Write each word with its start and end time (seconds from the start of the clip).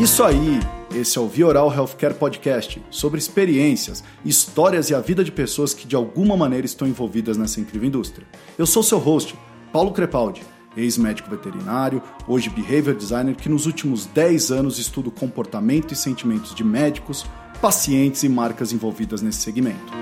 Isso 0.00 0.24
aí! 0.24 0.58
Esse 0.92 1.18
é 1.18 1.20
o 1.20 1.28
Vioral 1.28 1.72
Healthcare 1.72 2.14
Podcast 2.14 2.82
sobre 2.90 3.18
experiências, 3.18 4.02
histórias 4.24 4.90
e 4.90 4.94
a 4.94 5.00
vida 5.00 5.22
de 5.22 5.30
pessoas 5.30 5.72
que 5.72 5.86
de 5.86 5.94
alguma 5.94 6.36
maneira 6.36 6.66
estão 6.66 6.86
envolvidas 6.86 7.36
nessa 7.36 7.60
incrível 7.60 7.88
indústria. 7.88 8.26
Eu 8.58 8.66
sou 8.66 8.82
seu 8.82 8.98
host, 8.98 9.36
Paulo 9.72 9.92
Crepaldi, 9.92 10.42
ex-médico 10.76 11.30
veterinário, 11.30 12.02
hoje 12.26 12.50
behavior 12.50 12.94
designer 12.94 13.36
que 13.36 13.48
nos 13.48 13.66
últimos 13.66 14.06
10 14.06 14.50
anos 14.50 14.78
estuda 14.78 15.08
o 15.08 15.12
comportamento 15.12 15.92
e 15.92 15.96
sentimentos 15.96 16.54
de 16.54 16.64
médicos, 16.64 17.24
pacientes 17.60 18.24
e 18.24 18.28
marcas 18.28 18.72
envolvidas 18.72 19.22
nesse 19.22 19.40
segmento. 19.40 19.92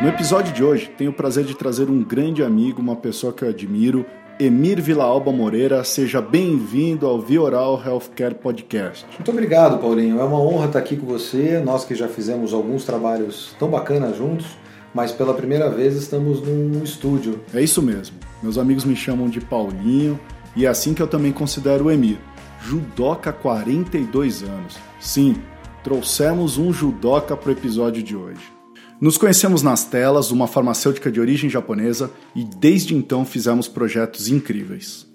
No 0.00 0.08
episódio 0.08 0.50
de 0.54 0.64
hoje, 0.64 0.90
tenho 0.96 1.10
o 1.10 1.12
prazer 1.12 1.44
de 1.44 1.54
trazer 1.54 1.90
um 1.90 2.02
grande 2.02 2.42
amigo, 2.42 2.80
uma 2.80 2.96
pessoa 2.96 3.34
que 3.34 3.42
eu 3.42 3.50
admiro, 3.50 4.06
Emir 4.40 4.80
Vilaalba 4.80 5.30
Moreira. 5.30 5.84
Seja 5.84 6.22
bem-vindo 6.22 7.06
ao 7.06 7.20
Vioral 7.20 7.78
Healthcare 7.84 8.34
Podcast. 8.34 9.04
Muito 9.18 9.30
obrigado, 9.30 9.78
Paulinho. 9.78 10.18
É 10.18 10.24
uma 10.24 10.40
honra 10.40 10.68
estar 10.68 10.78
aqui 10.78 10.96
com 10.96 11.04
você. 11.04 11.60
Nós 11.62 11.84
que 11.84 11.94
já 11.94 12.08
fizemos 12.08 12.54
alguns 12.54 12.82
trabalhos 12.86 13.54
tão 13.58 13.68
bacanas 13.68 14.16
juntos, 14.16 14.46
mas 14.94 15.12
pela 15.12 15.34
primeira 15.34 15.68
vez 15.68 15.94
estamos 15.96 16.40
num 16.40 16.82
estúdio. 16.82 17.38
É 17.52 17.60
isso 17.60 17.82
mesmo. 17.82 18.16
Meus 18.42 18.56
amigos 18.56 18.86
me 18.86 18.96
chamam 18.96 19.28
de 19.28 19.42
Paulinho 19.42 20.18
e 20.56 20.64
é 20.64 20.68
assim 20.70 20.94
que 20.94 21.02
eu 21.02 21.08
também 21.08 21.30
considero 21.30 21.84
o 21.84 21.90
Emir. 21.90 22.16
Judoca 22.62 23.34
42 23.34 24.44
anos. 24.44 24.78
Sim, 24.98 25.36
trouxemos 25.84 26.56
um 26.56 26.72
judoca 26.72 27.36
para 27.36 27.50
o 27.50 27.52
episódio 27.52 28.02
de 28.02 28.16
hoje. 28.16 28.59
Nos 29.00 29.16
conhecemos 29.16 29.62
nas 29.62 29.82
telas, 29.82 30.30
uma 30.30 30.46
farmacêutica 30.46 31.10
de 31.10 31.18
origem 31.18 31.48
japonesa, 31.48 32.10
e 32.36 32.44
desde 32.44 32.94
então 32.94 33.24
fizemos 33.24 33.66
projetos 33.66 34.28
incríveis. 34.28 35.06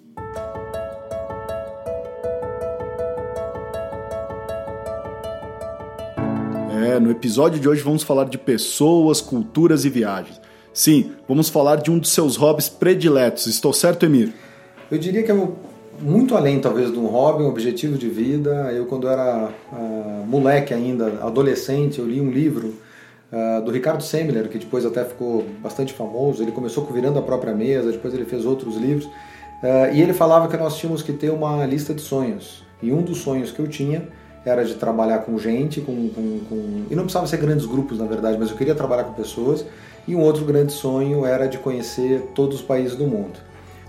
É, 6.83 6.99
no 6.99 7.11
episódio 7.11 7.59
de 7.59 7.69
hoje 7.69 7.83
vamos 7.83 8.01
falar 8.01 8.23
de 8.25 8.39
pessoas, 8.39 9.21
culturas 9.21 9.85
e 9.85 9.89
viagens. 9.91 10.41
Sim, 10.73 11.11
vamos 11.27 11.47
falar 11.47 11.75
de 11.75 11.91
um 11.91 11.99
dos 11.99 12.09
seus 12.09 12.35
hobbies 12.37 12.67
prediletos. 12.67 13.45
Estou 13.45 13.71
certo, 13.71 14.03
Emir? 14.03 14.33
Eu 14.89 14.97
diria 14.97 15.21
que 15.21 15.31
é 15.31 15.47
muito 16.01 16.35
além, 16.35 16.59
talvez, 16.59 16.91
de 16.91 16.97
um 16.97 17.05
hobby, 17.05 17.43
um 17.43 17.49
objetivo 17.49 17.99
de 17.99 18.09
vida. 18.09 18.71
Eu, 18.73 18.87
quando 18.87 19.07
era 19.07 19.51
uh, 19.71 20.25
moleque 20.25 20.73
ainda, 20.73 21.19
adolescente, 21.21 21.99
eu 21.99 22.07
li 22.07 22.19
um 22.19 22.31
livro 22.31 22.83
uh, 23.35 23.61
do 23.61 23.71
Ricardo 23.71 24.01
Semler, 24.01 24.47
que 24.47 24.57
depois 24.57 24.85
até 24.85 25.03
ficou 25.03 25.45
bastante 25.61 25.93
famoso. 25.93 26.41
Ele 26.41 26.51
começou 26.51 26.85
com 26.85 26.93
Virando 26.93 27.19
a 27.19 27.21
Própria 27.21 27.53
Mesa, 27.53 27.91
depois 27.91 28.13
ele 28.13 28.25
fez 28.25 28.45
outros 28.45 28.77
livros. 28.77 29.05
Uh, 29.05 29.93
e 29.93 30.01
ele 30.01 30.13
falava 30.13 30.47
que 30.47 30.55
nós 30.55 30.77
tínhamos 30.77 31.01
que 31.01 31.11
ter 31.11 31.29
uma 31.29 31.65
lista 31.65 31.93
de 31.93 32.01
sonhos. 32.01 32.63
E 32.81 32.91
um 32.93 33.01
dos 33.01 33.19
sonhos 33.19 33.51
que 33.51 33.59
eu 33.59 33.67
tinha 33.67 34.07
era 34.45 34.63
de 34.63 34.75
trabalhar 34.75 35.19
com 35.19 35.37
gente, 35.39 35.81
com, 35.81 36.09
com, 36.09 36.39
com, 36.47 36.83
e 36.89 36.95
não 36.95 37.03
precisava 37.03 37.25
ser 37.25 37.37
grandes 37.37 37.65
grupos, 37.65 37.97
na 37.97 38.05
verdade, 38.05 38.37
mas 38.37 38.51
eu 38.51 38.55
queria 38.55 38.75
trabalhar 38.75 39.03
com 39.03 39.13
pessoas. 39.13 39.65
E 40.07 40.15
um 40.15 40.21
outro 40.21 40.45
grande 40.45 40.71
sonho 40.71 41.25
era 41.25 41.47
de 41.47 41.57
conhecer 41.57 42.29
todos 42.35 42.57
os 42.57 42.61
países 42.61 42.95
do 42.95 43.05
mundo. 43.07 43.39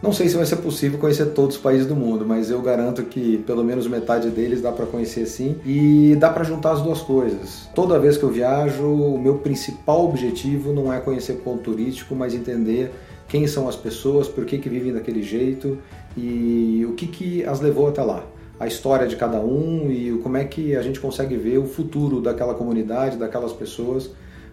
Não 0.03 0.13
sei 0.13 0.29
se 0.29 0.37
vai 0.37 0.45
ser 0.45 0.57
possível 0.57 0.99
conhecer 0.99 1.27
todos 1.27 1.57
os 1.57 1.63
países 1.63 1.87
do 1.87 1.97
mundo, 1.97 2.27
mas 2.27 2.51
eu 2.51 2.61
garanto 2.61 3.03
que 3.03 3.39
pelo 3.39 3.65
menos 3.65 3.89
metade 3.89 4.29
deles 4.29 4.61
dá 4.61 4.71
para 4.71 4.85
conhecer 4.85 5.25
sim 5.25 5.57
e 5.65 6.15
dá 6.17 6.29
para 6.29 6.45
juntar 6.45 6.73
as 6.73 6.83
duas 6.83 7.01
coisas. 7.01 7.69
Toda 7.75 7.99
vez 7.99 8.19
que 8.19 8.23
eu 8.23 8.29
viajo, 8.29 8.85
o 8.85 9.19
meu 9.19 9.39
principal 9.39 10.05
objetivo 10.05 10.73
não 10.73 10.93
é 10.93 11.01
conhecer 11.01 11.35
ponto 11.35 11.63
turístico, 11.63 12.15
mas 12.15 12.35
entender 12.35 12.93
quem 13.27 13.47
são 13.47 13.69
as 13.69 13.75
pessoas, 13.75 14.29
por 14.29 14.45
que, 14.45 14.59
que 14.59 14.69
vivem 14.69 14.93
daquele 14.93 15.23
jeito 15.23 15.79
e 16.15 16.87
o 16.89 16.93
que, 16.93 17.07
que 17.07 17.45
as 17.45 17.61
levou 17.61 17.89
até 17.89 18.03
lá. 18.03 18.23
A 18.61 18.67
história 18.67 19.07
de 19.07 19.17
cada 19.17 19.41
um 19.41 19.91
e 19.91 20.19
como 20.23 20.37
é 20.37 20.45
que 20.45 20.77
a 20.77 20.83
gente 20.83 21.01
consegue 21.01 21.37
ver 21.37 21.59
o 21.59 21.67
futuro 21.67 22.21
daquela 22.21 22.55
comunidade, 22.55 23.17
daquelas 23.17 23.53
pessoas, 23.53 24.07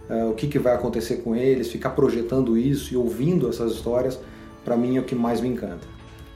uh, 0.09 0.29
o 0.31 0.34
que, 0.34 0.47
que 0.47 0.57
vai 0.57 0.73
acontecer 0.73 1.18
com 1.18 1.35
eles, 1.35 1.69
ficar 1.69 1.91
projetando 1.91 2.57
isso 2.57 2.94
e 2.94 2.97
ouvindo 2.97 3.50
essas 3.50 3.73
histórias 3.73 4.18
para 4.63 4.75
mim 4.75 4.97
é 4.97 5.00
o 5.00 5.03
que 5.03 5.16
mais 5.16 5.41
me 5.41 5.50
encanta. 5.50 5.88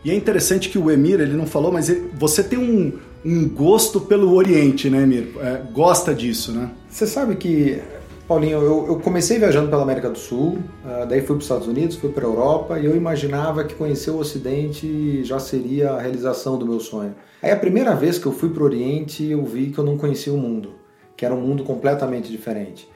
E 0.03 0.11
é 0.11 0.15
interessante 0.15 0.69
que 0.69 0.77
o 0.77 0.89
Emir, 0.89 1.19
ele 1.19 1.33
não 1.33 1.45
falou, 1.45 1.71
mas 1.71 1.89
ele, 1.89 2.09
você 2.13 2.43
tem 2.43 2.57
um, 2.57 2.93
um 3.25 3.49
gosto 3.49 3.99
pelo 3.99 4.33
Oriente, 4.33 4.89
né, 4.89 5.03
Emir? 5.03 5.33
É, 5.39 5.61
gosta 5.73 6.13
disso, 6.13 6.51
né? 6.51 6.69
Você 6.88 7.05
sabe 7.05 7.35
que, 7.35 7.81
Paulinho, 8.27 8.61
eu, 8.61 8.88
eu 8.88 8.99
comecei 8.99 9.38
viajando 9.38 9.69
pela 9.69 9.81
América 9.81 10.09
do 10.09 10.17
Sul, 10.17 10.59
uh, 10.85 11.05
daí 11.07 11.19
fui 11.19 11.35
para 11.35 11.38
os 11.38 11.43
Estados 11.43 11.67
Unidos, 11.67 11.95
fui 11.95 12.09
para 12.09 12.25
a 12.25 12.29
Europa 12.29 12.79
e 12.79 12.85
eu 12.85 12.95
imaginava 12.95 13.63
que 13.63 13.75
conhecer 13.75 14.11
o 14.11 14.17
Ocidente 14.17 15.23
já 15.23 15.39
seria 15.39 15.91
a 15.91 15.99
realização 15.99 16.57
do 16.57 16.65
meu 16.65 16.79
sonho. 16.79 17.15
Aí 17.41 17.51
a 17.51 17.57
primeira 17.57 17.95
vez 17.95 18.17
que 18.17 18.25
eu 18.25 18.31
fui 18.31 18.49
para 18.49 18.63
o 18.63 18.65
Oriente, 18.65 19.25
eu 19.25 19.44
vi 19.44 19.71
que 19.71 19.77
eu 19.77 19.83
não 19.83 19.97
conhecia 19.97 20.31
o 20.31 20.38
mundo, 20.38 20.75
que 21.17 21.25
era 21.25 21.33
um 21.33 21.41
mundo 21.41 21.63
completamente 21.63 22.31
diferente 22.31 22.88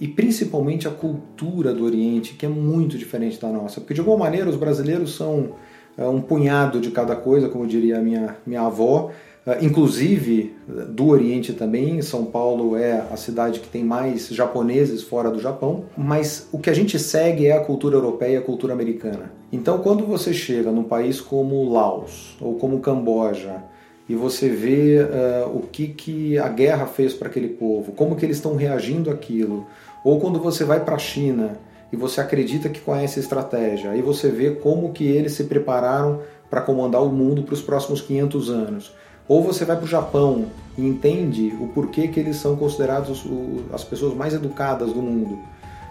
e 0.00 0.06
principalmente 0.06 0.86
a 0.86 0.90
cultura 0.90 1.72
do 1.72 1.84
Oriente, 1.84 2.34
que 2.34 2.46
é 2.46 2.48
muito 2.48 2.96
diferente 2.96 3.40
da 3.40 3.48
nossa. 3.48 3.80
Porque 3.80 3.94
de 3.94 4.00
alguma 4.00 4.18
maneira 4.18 4.48
os 4.48 4.56
brasileiros 4.56 5.14
são 5.14 5.52
é, 5.96 6.06
um 6.06 6.20
punhado 6.20 6.80
de 6.80 6.90
cada 6.90 7.16
coisa, 7.16 7.48
como 7.48 7.66
diria 7.66 8.00
minha, 8.00 8.36
minha 8.46 8.62
avó, 8.62 9.10
é, 9.44 9.64
inclusive 9.64 10.54
do 10.90 11.08
Oriente 11.08 11.52
também. 11.52 12.00
São 12.00 12.24
Paulo 12.24 12.76
é 12.76 13.04
a 13.10 13.16
cidade 13.16 13.58
que 13.58 13.68
tem 13.68 13.82
mais 13.82 14.28
japoneses 14.28 15.02
fora 15.02 15.30
do 15.30 15.40
Japão, 15.40 15.86
mas 15.96 16.48
o 16.52 16.58
que 16.58 16.70
a 16.70 16.74
gente 16.74 16.98
segue 16.98 17.46
é 17.46 17.56
a 17.56 17.60
cultura 17.60 17.96
europeia 17.96 18.34
e 18.34 18.36
a 18.36 18.42
cultura 18.42 18.72
americana. 18.72 19.32
Então, 19.50 19.78
quando 19.78 20.06
você 20.06 20.32
chega 20.32 20.70
num 20.70 20.84
país 20.84 21.20
como 21.20 21.68
Laos 21.72 22.36
ou 22.40 22.54
como 22.54 22.78
Camboja, 22.80 23.64
e 24.08 24.14
você 24.14 24.48
vê 24.48 25.00
uh, 25.02 25.54
o 25.54 25.62
que, 25.70 25.88
que 25.88 26.38
a 26.38 26.48
guerra 26.48 26.86
fez 26.86 27.12
para 27.12 27.28
aquele 27.28 27.48
povo, 27.48 27.92
como 27.92 28.16
que 28.16 28.24
eles 28.24 28.38
estão 28.38 28.56
reagindo 28.56 29.10
àquilo, 29.10 29.66
ou 30.08 30.18
quando 30.18 30.38
você 30.38 30.64
vai 30.64 30.80
para 30.80 30.94
a 30.94 30.98
China 30.98 31.58
e 31.92 31.96
você 31.96 32.18
acredita 32.18 32.70
que 32.70 32.80
conhece 32.80 33.18
a 33.18 33.22
estratégia, 33.22 33.90
aí 33.90 34.00
você 34.00 34.30
vê 34.30 34.52
como 34.52 34.90
que 34.90 35.04
eles 35.04 35.32
se 35.32 35.44
prepararam 35.44 36.20
para 36.48 36.62
comandar 36.62 37.02
o 37.02 37.10
mundo 37.10 37.42
para 37.42 37.52
os 37.52 37.60
próximos 37.60 38.00
500 38.00 38.48
anos. 38.48 38.94
Ou 39.28 39.42
você 39.42 39.66
vai 39.66 39.76
para 39.76 39.84
o 39.84 39.86
Japão 39.86 40.46
e 40.78 40.86
entende 40.86 41.54
o 41.60 41.68
porquê 41.68 42.08
que 42.08 42.18
eles 42.18 42.36
são 42.36 42.56
considerados 42.56 43.22
as 43.70 43.84
pessoas 43.84 44.14
mais 44.14 44.32
educadas 44.32 44.94
do 44.94 45.02
mundo. 45.02 45.38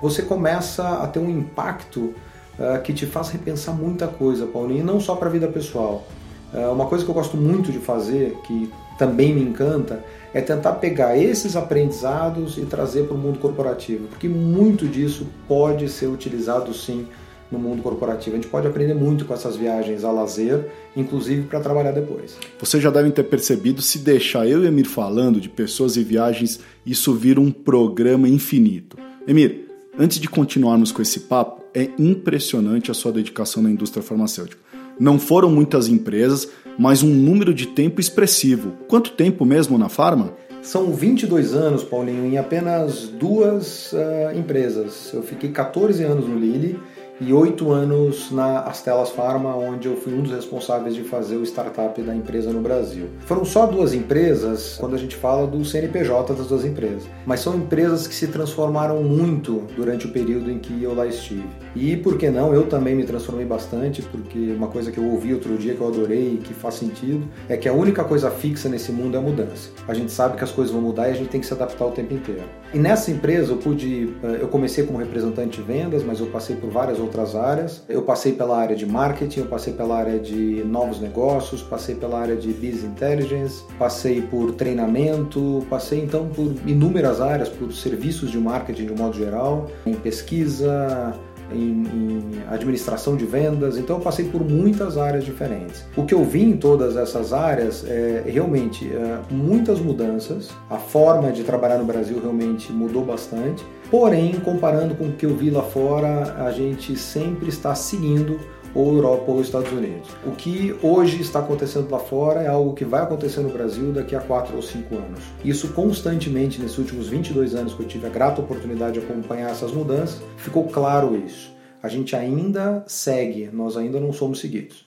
Você 0.02 0.24
começa 0.24 1.04
a 1.04 1.06
ter 1.06 1.20
um 1.20 1.30
impacto 1.30 2.16
uh, 2.58 2.82
que 2.84 2.94
te 2.94 3.06
faz 3.06 3.30
repensar 3.30 3.76
muita 3.76 4.08
coisa, 4.08 4.48
Paulinho, 4.48 4.80
e 4.80 4.84
não 4.84 5.00
só 5.00 5.16
para 5.16 5.28
a 5.28 5.32
vida 5.32 5.48
pessoal. 5.48 6.04
Uh, 6.52 6.72
uma 6.72 6.88
coisa 6.88 7.06
que 7.06 7.12
eu 7.12 7.14
gosto 7.14 7.38
muito 7.38 7.72
de 7.72 7.78
fazer, 7.78 8.36
que 8.48 8.74
também 8.98 9.34
me 9.34 9.42
encanta, 9.42 10.04
é 10.34 10.42
tentar 10.42 10.74
pegar 10.74 11.18
esses 11.18 11.56
aprendizados 11.56 12.58
e 12.58 12.62
trazer 12.62 13.04
para 13.06 13.16
o 13.16 13.18
mundo 13.18 13.40
corporativo, 13.40 14.08
porque 14.08 14.28
muito 14.28 14.88
disso 14.88 15.28
pode 15.48 15.90
ser 15.90 16.08
utilizado 16.08 16.74
sim 16.74 17.08
no 17.52 17.58
mundo 17.58 17.82
corporativo. 17.82 18.36
A 18.36 18.40
gente 18.40 18.50
pode 18.50 18.68
aprender 18.68 18.94
muito 18.94 19.26
com 19.26 19.34
essas 19.34 19.56
viagens 19.56 20.04
a 20.04 20.12
lazer, 20.12 20.70
inclusive 20.96 21.44
para 21.44 21.60
trabalhar 21.60 21.92
depois. 21.92 22.38
Vocês 22.60 22.82
já 22.84 22.90
devem 22.90 23.12
ter 23.12 23.24
percebido, 23.24 23.82
se 23.82 24.00
deixar 24.00 24.48
eu 24.48 24.64
e 24.64 24.68
Emir 24.68 24.88
falando 24.88 25.40
de 25.40 25.50
pessoas 25.50 25.96
e 25.96 26.04
viagens, 26.04 26.60
isso 26.86 27.14
vira 27.14 27.40
um 27.40 27.52
programa 27.52 28.28
infinito. 28.28 28.98
Emir, 29.28 29.70
antes 29.98 30.20
de 30.20 30.28
continuarmos 30.28 30.92
com 30.92 31.02
esse 31.02 31.22
papo, 31.22 31.64
é 31.74 31.90
impressionante 31.98 32.92
a 32.92 32.94
sua 32.94 33.12
dedicação 33.12 33.62
na 33.62 33.70
indústria 33.70 34.04
farmacêutica. 34.04 34.67
Não 35.00 35.20
foram 35.20 35.50
muitas 35.50 35.88
empresas, 35.88 36.50
mas 36.78 37.04
um 37.04 37.10
número 37.10 37.54
de 37.54 37.68
tempo 37.68 38.00
expressivo. 38.00 38.74
Quanto 38.88 39.12
tempo 39.12 39.46
mesmo 39.46 39.78
na 39.78 39.90
Farma? 39.90 40.34
São 40.62 40.92
22 40.92 41.54
anos, 41.54 41.84
Paulinho, 41.84 42.26
em 42.26 42.38
apenas 42.38 43.08
duas 43.08 43.94
uh, 43.94 44.38
empresas. 44.38 45.12
Eu 45.14 45.24
fiquei 45.24 45.52
14 45.52 46.04
anos 46.04 46.28
no 46.28 46.38
Lilly 46.38 46.78
e 47.20 47.34
oito 47.34 47.72
anos 47.72 48.32
na 48.32 48.60
Astelas 48.62 49.10
Pharma, 49.10 49.56
onde 49.56 49.88
eu 49.88 49.96
fui 49.98 50.14
um 50.14 50.22
dos 50.22 50.32
responsáveis 50.32 50.94
de 50.94 51.04
fazer 51.04 51.36
o 51.36 51.44
startup 51.44 52.00
da 52.02 52.16
empresa 52.16 52.52
no 52.52 52.62
Brasil. 52.62 53.08
Foram 53.22 53.44
só 53.44 53.66
duas 53.66 53.94
empresas 53.94 54.78
quando 54.80 54.96
a 54.96 55.00
gente 55.00 55.16
fala 55.16 55.48
do 55.48 55.66
CNPJ 55.66 56.34
das 56.36 56.48
duas 56.48 56.64
empresas, 56.64 57.04
mas 57.26 57.40
são 57.40 57.56
empresas 57.56 58.08
que 58.08 58.14
se 58.14 58.28
transformaram 58.28 59.02
muito 59.02 59.64
durante 59.76 60.06
o 60.06 60.12
período 60.12 60.52
em 60.52 60.60
que 60.60 60.84
eu 60.84 60.94
lá 60.94 61.08
estive. 61.08 61.48
E 61.76 61.96
por 61.98 62.18
que 62.18 62.30
não, 62.30 62.54
eu 62.54 62.68
também 62.68 62.96
me 62.96 63.04
transformei 63.04 63.46
bastante, 63.46 64.02
porque 64.04 64.52
uma 64.56 64.68
coisa 64.68 64.92
que 64.92 64.98
eu 64.98 65.06
ouvi 65.06 65.34
outro 65.34 65.58
dia 65.58 65.74
que 65.74 65.82
eu 65.82 65.88
adorei 65.88 66.36
e 66.36 66.38
que 66.38 66.54
faz 66.54 66.76
sentido 66.76 67.28
é 67.50 67.58
que 67.58 67.68
a 67.68 67.74
única 67.74 68.04
coisa 68.04 68.30
fixa 68.30 68.70
nesse 68.70 68.92
mundo 68.92 69.16
é 69.16 69.18
a 69.18 69.22
mudança. 69.22 69.70
A 69.88 69.94
gente 69.94 70.12
sabe 70.12 70.38
que 70.38 70.44
as 70.44 70.52
coisas 70.52 70.74
vão 70.74 70.82
mudar 70.82 71.08
e 71.10 71.12
a 71.12 71.16
gente 71.16 71.30
tem 71.30 71.42
que 71.42 71.48
se 71.48 71.54
adaptar 71.54 71.86
o 71.86 71.92
tempo 71.92 72.14
inteiro. 72.14 72.44
E 72.74 72.78
nessa 72.78 73.10
empresa 73.10 73.54
eu 73.54 73.58
pude, 73.58 74.14
eh, 74.24 74.40
eu 74.42 74.48
comecei 74.48 74.86
como 74.86 75.00
representante 75.00 75.58
de 75.58 75.64
vendas, 75.64 76.04
mas 76.04 76.20
eu 76.20 76.28
passei 76.28 76.56
por 76.56 76.70
várias 76.70 77.00
outras 77.08 77.36
áreas. 77.36 77.84
Eu 77.90 78.04
passei 78.04 78.34
pela 78.34 78.58
área 78.58 78.76
de 78.76 78.86
marketing, 78.86 79.40
eu 79.42 79.46
passei 79.48 79.74
pela 79.74 79.98
área 79.98 80.20
de 80.20 80.64
novos 80.64 81.00
negócios, 81.00 81.62
passei 81.62 81.96
pela 81.96 82.20
área 82.20 82.36
de 82.36 82.50
business 82.50 82.84
intelligence, 82.84 83.64
passei 83.80 84.22
por 84.22 84.52
treinamento, 84.54 85.66
passei 85.70 86.00
então 86.00 86.28
por 86.28 86.54
inúmeras 86.66 87.20
áreas, 87.20 87.50
por 87.50 87.74
serviços 87.74 88.30
de 88.30 88.38
marketing 88.38 88.86
de 88.86 88.94
um 88.94 88.98
modo 88.98 89.18
geral, 89.18 89.68
em 89.86 89.96
pesquisa, 89.96 91.16
em, 91.52 91.84
em 91.84 92.22
administração 92.50 93.16
de 93.16 93.26
vendas, 93.26 93.78
então 93.78 93.98
eu 93.98 94.02
passei 94.02 94.26
por 94.26 94.44
muitas 94.44 94.98
áreas 94.98 95.24
diferentes. 95.24 95.86
O 95.96 96.06
que 96.06 96.14
eu 96.14 96.24
vi 96.24 96.44
em 96.44 96.58
todas 96.58 96.96
essas 96.96 97.34
áreas 97.34 97.86
é 97.88 98.24
realmente 98.26 98.88
é, 98.92 99.20
muitas 99.30 99.80
mudanças, 99.80 100.50
a 100.70 100.78
forma 100.78 101.32
de 101.32 101.44
trabalhar 101.44 101.78
no 101.78 101.86
Brasil 101.86 102.20
realmente 102.22 102.72
mudou 102.72 103.04
bastante, 103.04 103.66
porém, 103.90 104.34
comparando 104.40 104.96
com 104.96 105.06
o 105.06 105.14
que 105.14 105.26
eu 105.26 105.36
vi 105.36 105.50
lá 105.50 105.64
fora, 105.64 106.46
a 106.46 106.52
gente 106.52 106.96
sempre 106.98 107.50
está 107.50 107.74
seguindo 107.76 108.40
ou 108.74 108.94
Europa 108.94 109.32
ou 109.32 109.42
Estados 109.42 109.72
Unidos. 109.72 110.10
O 110.26 110.32
que 110.32 110.76
hoje 110.84 111.22
está 111.22 111.40
acontecendo 111.40 111.90
lá 111.90 112.00
fora 112.00 112.42
é 112.42 112.48
algo 112.48 112.74
que 112.74 112.86
vai 112.86 113.02
acontecer 113.02 113.42
no 113.42 113.50
Brasil 113.50 113.92
daqui 113.92 114.16
a 114.16 114.20
4 114.20 114.56
ou 114.56 114.62
5 114.62 114.96
anos. 114.96 115.20
Isso 115.44 115.70
constantemente 115.70 116.62
nesses 116.62 116.78
últimos 116.78 117.08
22 117.08 117.56
anos 117.56 117.74
que 117.74 117.82
eu 117.82 117.88
tive 117.88 118.08
a 118.08 118.10
grata 118.10 118.42
oportunidade 118.42 119.00
de 119.00 119.00
acompanhar 119.00 119.50
essas 119.50 119.72
mudanças, 119.72 120.22
ficou 120.38 120.66
claro 120.66 121.16
isso. 121.16 121.52
A 121.82 121.88
gente 121.88 122.16
ainda 122.16 122.84
segue, 122.88 123.50
nós 123.52 123.78
ainda 123.78 124.00
não 124.00 124.12
somos 124.12 124.40
seguidos. 124.40 124.87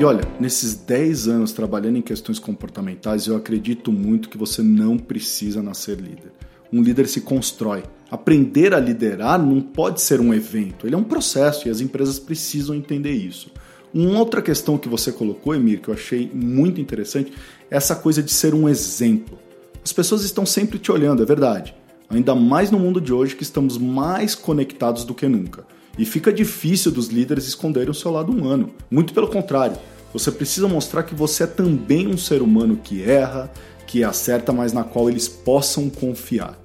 E 0.00 0.04
olha, 0.04 0.22
nesses 0.40 0.76
10 0.76 1.28
anos 1.28 1.52
trabalhando 1.52 1.98
em 1.98 2.00
questões 2.00 2.38
comportamentais, 2.38 3.26
eu 3.26 3.36
acredito 3.36 3.92
muito 3.92 4.30
que 4.30 4.38
você 4.38 4.62
não 4.62 4.96
precisa 4.96 5.62
nascer 5.62 5.98
líder. 5.98 6.32
Um 6.72 6.80
líder 6.80 7.06
se 7.06 7.20
constrói. 7.20 7.82
Aprender 8.10 8.72
a 8.72 8.80
liderar 8.80 9.38
não 9.38 9.60
pode 9.60 10.00
ser 10.00 10.18
um 10.18 10.32
evento, 10.32 10.86
ele 10.86 10.94
é 10.94 10.98
um 10.98 11.04
processo 11.04 11.68
e 11.68 11.70
as 11.70 11.82
empresas 11.82 12.18
precisam 12.18 12.74
entender 12.74 13.12
isso. 13.12 13.52
Uma 13.92 14.20
outra 14.20 14.40
questão 14.40 14.78
que 14.78 14.88
você 14.88 15.12
colocou, 15.12 15.54
Emir, 15.54 15.82
que 15.82 15.88
eu 15.88 15.94
achei 15.94 16.30
muito 16.32 16.80
interessante, 16.80 17.34
é 17.70 17.76
essa 17.76 17.94
coisa 17.94 18.22
de 18.22 18.32
ser 18.32 18.54
um 18.54 18.70
exemplo. 18.70 19.38
As 19.84 19.92
pessoas 19.92 20.24
estão 20.24 20.46
sempre 20.46 20.78
te 20.78 20.90
olhando, 20.90 21.22
é 21.22 21.26
verdade. 21.26 21.74
Ainda 22.08 22.34
mais 22.34 22.70
no 22.70 22.78
mundo 22.78 23.02
de 23.02 23.12
hoje 23.12 23.36
que 23.36 23.42
estamos 23.42 23.76
mais 23.76 24.34
conectados 24.34 25.04
do 25.04 25.14
que 25.14 25.28
nunca. 25.28 25.66
E 25.98 26.06
fica 26.06 26.32
difícil 26.32 26.90
dos 26.90 27.08
líderes 27.08 27.46
esconderem 27.46 27.90
o 27.90 27.94
seu 27.94 28.10
lado 28.10 28.32
humano. 28.32 28.70
Muito 28.90 29.12
pelo 29.12 29.28
contrário, 29.28 29.76
você 30.12 30.30
precisa 30.32 30.66
mostrar 30.66 31.04
que 31.04 31.14
você 31.14 31.44
é 31.44 31.46
também 31.46 32.08
um 32.08 32.18
ser 32.18 32.42
humano 32.42 32.76
que 32.76 33.02
erra, 33.02 33.50
que 33.86 34.02
acerta, 34.02 34.52
mas 34.52 34.72
na 34.72 34.84
qual 34.84 35.08
eles 35.08 35.28
possam 35.28 35.88
confiar. 35.88 36.60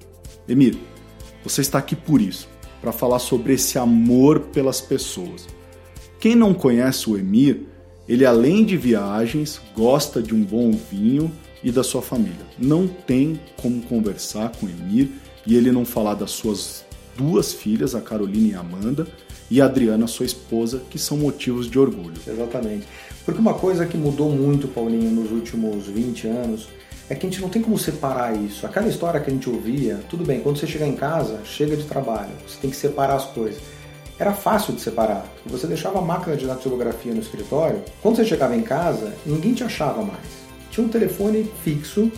Emir, 0.48 0.78
você 1.42 1.60
está 1.60 1.78
aqui 1.78 1.94
por 1.94 2.20
isso, 2.20 2.48
para 2.80 2.92
falar 2.92 3.18
sobre 3.18 3.54
esse 3.54 3.78
amor 3.78 4.40
pelas 4.40 4.80
pessoas. 4.80 5.46
Quem 6.18 6.34
não 6.34 6.54
conhece 6.54 7.08
o 7.08 7.16
Emir, 7.16 7.62
ele 8.08 8.24
além 8.24 8.64
de 8.64 8.76
viagens, 8.76 9.60
gosta 9.76 10.22
de 10.22 10.34
um 10.34 10.42
bom 10.42 10.72
vinho 10.72 11.30
e 11.62 11.70
da 11.70 11.82
sua 11.82 12.02
família. 12.02 12.46
Não 12.58 12.86
tem 12.86 13.40
como 13.56 13.82
conversar 13.82 14.52
com 14.52 14.66
o 14.66 14.68
Emir 14.68 15.10
e 15.46 15.56
ele 15.56 15.70
não 15.70 15.84
falar 15.84 16.14
das 16.14 16.30
suas 16.30 16.84
duas 17.16 17.52
filhas, 17.52 17.94
a 17.94 18.00
Carolina 18.00 18.48
e 18.48 18.54
a 18.54 18.60
Amanda, 18.60 19.06
e 19.50 19.60
Adriana, 19.60 20.06
sua 20.06 20.26
esposa, 20.26 20.82
que 20.90 20.98
são 20.98 21.16
motivos 21.16 21.70
de 21.70 21.78
orgulho. 21.78 22.20
Exatamente. 22.26 22.86
Porque 23.24 23.40
uma 23.40 23.54
coisa 23.54 23.86
que 23.86 23.96
mudou 23.96 24.30
muito, 24.30 24.68
Paulinho, 24.68 25.10
nos 25.10 25.30
últimos 25.30 25.86
20 25.86 26.26
anos 26.26 26.68
é 27.08 27.14
que 27.14 27.26
a 27.26 27.30
gente 27.30 27.40
não 27.40 27.48
tem 27.48 27.62
como 27.62 27.78
separar 27.78 28.36
isso. 28.36 28.66
Aquela 28.66 28.88
história 28.88 29.20
que 29.20 29.30
a 29.30 29.32
gente 29.32 29.48
ouvia, 29.48 30.00
tudo 30.08 30.24
bem, 30.24 30.40
quando 30.40 30.58
você 30.58 30.66
chegar 30.66 30.86
em 30.86 30.96
casa, 30.96 31.40
chega 31.44 31.76
de 31.76 31.84
trabalho, 31.84 32.30
você 32.46 32.58
tem 32.60 32.70
que 32.70 32.76
separar 32.76 33.14
as 33.14 33.26
coisas. 33.26 33.60
Era 34.18 34.32
fácil 34.32 34.74
de 34.74 34.80
separar. 34.80 35.26
Você 35.44 35.66
deixava 35.66 35.98
a 35.98 36.02
máquina 36.02 36.36
de 36.36 36.46
datilografia 36.46 37.12
no 37.12 37.20
escritório, 37.20 37.82
quando 38.02 38.16
você 38.16 38.24
chegava 38.24 38.56
em 38.56 38.62
casa, 38.62 39.12
ninguém 39.24 39.54
te 39.54 39.62
achava 39.62 40.02
mais. 40.02 40.46
Tinha 40.70 40.86
um 40.86 40.90
telefone 40.90 41.48
fixo 41.62 42.10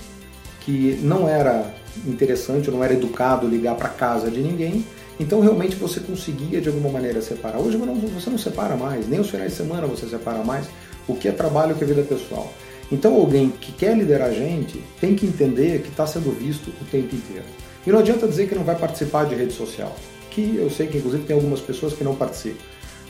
que 0.61 0.99
não 1.03 1.29
era 1.29 1.75
interessante, 2.07 2.71
não 2.71 2.85
era 2.85 2.95
educado 2.95 3.49
ligar 3.49 3.75
para 3.75 3.89
casa 3.89 4.31
de 4.31 4.41
ninguém, 4.41 4.85
então 5.19 5.41
realmente 5.41 5.77
você 5.77 6.01
conseguia 6.01 6.61
de 6.61 6.69
alguma 6.69 6.91
maneira 6.91 7.21
separar. 7.21 7.59
Hoje 7.59 7.77
você 7.77 8.31
não 8.31 8.39
separa 8.39 8.77
mais, 8.77 9.09
nem 9.09 9.21
os 9.21 9.31
finais 9.31 9.51
de 9.51 9.57
semana 9.57 9.87
você 9.87 10.07
separa 10.07 10.45
mais 10.45 10.67
o 11.07 11.15
que 11.15 11.29
é 11.29 11.33
trabalho 11.33 11.73
e 11.73 11.75
o 11.75 11.77
que 11.77 11.85
é 11.85 11.87
vida 11.87 12.03
pessoal. 12.03 12.53
Então 12.91 13.15
alguém 13.15 13.51
que 13.51 13.73
quer 13.73 13.97
liderar 13.97 14.29
a 14.29 14.33
gente 14.33 14.83
tem 15.01 15.15
que 15.15 15.27
entender 15.27 15.83
que 15.83 15.89
está 15.89 16.07
sendo 16.07 16.31
visto 16.31 16.69
o 16.81 16.85
tempo 16.85 17.15
inteiro. 17.15 17.45
E 17.87 17.91
não 17.91 17.99
adianta 17.99 18.27
dizer 18.29 18.49
que 18.49 18.55
não 18.55 18.65
vai 18.65 18.77
participar 18.77 19.25
de 19.25 19.35
rede 19.35 19.53
social, 19.53 19.95
que 20.31 20.57
eu 20.57 20.71
sei 20.71 20.87
que 20.87 20.99
inclusive 20.99 21.25
tem 21.25 21.35
algumas 21.35 21.61
pessoas 21.61 21.95
que 21.95 22.05
não 22.05 22.15
participam, 22.15 22.63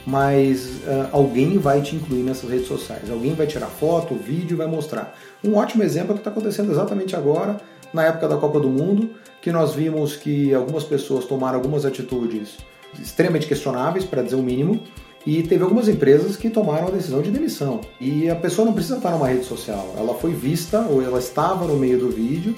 mas 0.07 0.67
uh, 0.67 1.09
alguém 1.13 1.59
vai 1.59 1.83
te 1.83 1.97
incluir 1.97 2.23
nessas 2.23 2.49
redes 2.49 2.67
sociais, 2.67 3.11
alguém 3.11 3.35
vai 3.35 3.47
tirar 3.47 3.67
foto, 3.67 4.15
vídeo 4.15 4.55
e 4.55 4.57
vai 4.57 4.67
mostrar. 4.67 5.19
Um 5.45 5.57
ótimo 5.57 5.83
exemplo 5.83 6.11
é 6.11 6.13
o 6.13 6.15
que 6.15 6.21
está 6.21 6.31
acontecendo 6.31 6.71
exatamente 6.73 7.15
agora, 7.15 7.61
na 7.93 8.05
época 8.05 8.29
da 8.29 8.37
Copa 8.37 8.61
do 8.61 8.69
Mundo, 8.69 9.11
que 9.41 9.53
nós 9.53 9.75
vimos 9.75 10.17
que 10.17 10.53
algumas 10.53 10.85
pessoas 10.85 11.25
tomaram 11.25 11.57
algumas 11.57 11.85
atitudes 11.85 12.57
extremamente 13.01 13.47
questionáveis, 13.47 14.05
para 14.05 14.23
dizer 14.23 14.37
o 14.37 14.43
mínimo, 14.43 14.83
e 15.27 15.43
teve 15.43 15.63
algumas 15.63 15.89
empresas 15.89 16.37
que 16.37 16.49
tomaram 16.49 16.89
a 16.89 16.91
decisão 16.91 17.21
de 17.21 17.31
demissão. 17.31 17.81
E 18.01 18.31
a 18.31 18.37
pessoa 18.37 18.65
não 18.65 18.73
precisa 18.73 18.97
estar 18.97 19.11
numa 19.11 19.29
rede 19.29 19.45
social, 19.45 19.95
ela 19.97 20.15
foi 20.15 20.33
vista 20.33 20.81
ou 20.89 21.03
ela 21.03 21.19
estava 21.19 21.67
no 21.67 21.77
meio 21.77 21.99
do 21.99 22.09
vídeo 22.09 22.55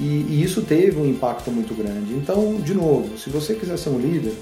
e, 0.00 0.04
e 0.04 0.42
isso 0.42 0.62
teve 0.62 0.98
um 0.98 1.06
impacto 1.06 1.50
muito 1.50 1.74
grande. 1.74 2.14
Então, 2.14 2.56
de 2.56 2.74
novo, 2.74 3.16
se 3.18 3.30
você 3.30 3.54
quiser 3.54 3.78
ser 3.78 3.90
um 3.90 3.98
líder, 3.98 4.32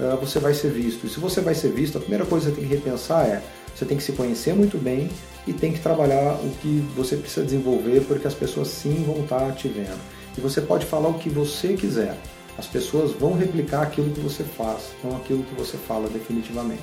uh, 0.00 0.16
você 0.18 0.38
vai 0.38 0.54
ser 0.54 0.70
visto. 0.70 1.06
E 1.06 1.10
se 1.10 1.20
você 1.20 1.40
vai 1.40 1.54
ser 1.54 1.70
visto, 1.70 1.96
a 1.96 2.00
primeira 2.00 2.24
coisa 2.26 2.50
que 2.50 2.56
você 2.56 2.60
tem 2.60 2.68
que 2.68 2.74
repensar 2.74 3.26
é 3.26 3.42
você 3.74 3.84
tem 3.84 3.96
que 3.96 4.02
se 4.02 4.12
conhecer 4.12 4.54
muito 4.54 4.76
bem 4.76 5.08
e 5.46 5.52
tem 5.52 5.72
que 5.72 5.80
trabalhar 5.80 6.34
o 6.34 6.50
que 6.60 6.84
você 6.94 7.16
precisa 7.16 7.44
desenvolver, 7.44 8.04
porque 8.06 8.26
as 8.26 8.34
pessoas 8.34 8.68
sim 8.68 9.02
vão 9.04 9.22
estar 9.22 9.52
te 9.52 9.68
vendo. 9.68 10.00
E 10.36 10.40
você 10.40 10.60
pode 10.60 10.86
falar 10.86 11.08
o 11.08 11.18
que 11.18 11.28
você 11.28 11.74
quiser. 11.74 12.16
As 12.56 12.66
pessoas 12.66 13.12
vão 13.12 13.34
replicar 13.34 13.82
aquilo 13.82 14.10
que 14.10 14.20
você 14.20 14.44
faz, 14.44 14.92
não 15.02 15.16
aquilo 15.16 15.42
que 15.42 15.54
você 15.54 15.76
fala 15.76 16.08
definitivamente. 16.08 16.82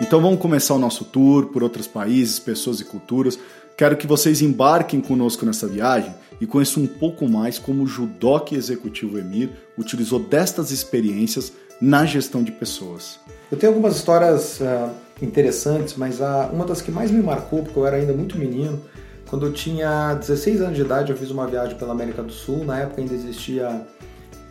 Então 0.00 0.20
vamos 0.20 0.40
começar 0.40 0.74
o 0.74 0.78
nosso 0.78 1.04
tour 1.04 1.46
por 1.46 1.62
outros 1.62 1.86
países, 1.86 2.38
pessoas 2.38 2.80
e 2.80 2.84
culturas. 2.84 3.38
Quero 3.76 3.96
que 3.96 4.06
vocês 4.06 4.42
embarquem 4.42 5.00
conosco 5.00 5.46
nessa 5.46 5.66
viagem 5.66 6.14
e 6.40 6.46
conheçam 6.46 6.82
um 6.82 6.86
pouco 6.86 7.28
mais 7.28 7.58
como 7.58 7.82
o 7.82 7.86
judoque 7.86 8.54
executivo 8.54 9.18
Emir 9.18 9.50
utilizou 9.78 10.18
destas 10.18 10.70
experiências 10.70 11.52
na 11.80 12.04
gestão 12.04 12.42
de 12.42 12.52
pessoas. 12.52 13.18
Eu 13.50 13.58
tenho 13.58 13.72
algumas 13.72 13.96
histórias 13.96 14.60
uh, 14.60 14.90
interessantes, 15.20 15.94
mas 15.96 16.20
uh, 16.20 16.50
uma 16.52 16.64
das 16.64 16.80
que 16.80 16.90
mais 16.90 17.10
me 17.10 17.22
marcou, 17.22 17.62
porque 17.62 17.78
eu 17.78 17.86
era 17.86 17.96
ainda 17.96 18.12
muito 18.12 18.38
menino, 18.38 18.80
quando 19.28 19.46
eu 19.46 19.52
tinha 19.52 20.14
16 20.14 20.60
anos 20.60 20.76
de 20.76 20.82
idade, 20.82 21.10
eu 21.10 21.16
fiz 21.18 21.30
uma 21.30 21.46
viagem 21.46 21.76
pela 21.76 21.92
América 21.92 22.22
do 22.22 22.32
Sul. 22.32 22.64
Na 22.64 22.78
época 22.78 23.00
ainda 23.00 23.14
existia 23.14 23.84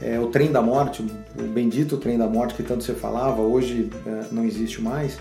é, 0.02 0.20
o 0.20 0.28
trem 0.28 0.52
da 0.52 0.62
morte, 0.62 1.02
o 1.40 1.44
bendito 1.44 1.98
trem 1.98 2.18
da 2.18 2.28
morte 2.28 2.54
que 2.54 2.64
tanto 2.64 2.84
se 2.84 2.92
falava, 2.94 3.42
hoje 3.42 3.90
é, 4.06 4.26
não 4.32 4.44
existe 4.44 4.82
mais. 4.82 5.18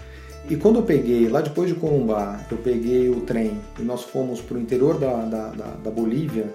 E 0.51 0.57
quando 0.57 0.81
eu 0.81 0.83
peguei, 0.83 1.29
lá 1.29 1.41
depois 1.41 1.69
de 1.69 1.77
Corumbá, 1.77 2.41
eu 2.51 2.59
peguei 2.59 3.09
o 3.09 3.21
trem 3.21 3.61
e 3.79 3.83
nós 3.83 4.03
fomos 4.03 4.41
para 4.41 4.57
o 4.57 4.61
interior 4.61 4.99
da, 4.99 5.15
da, 5.25 5.49
da, 5.51 5.67
da, 5.85 5.91
Bolívia 5.91 6.53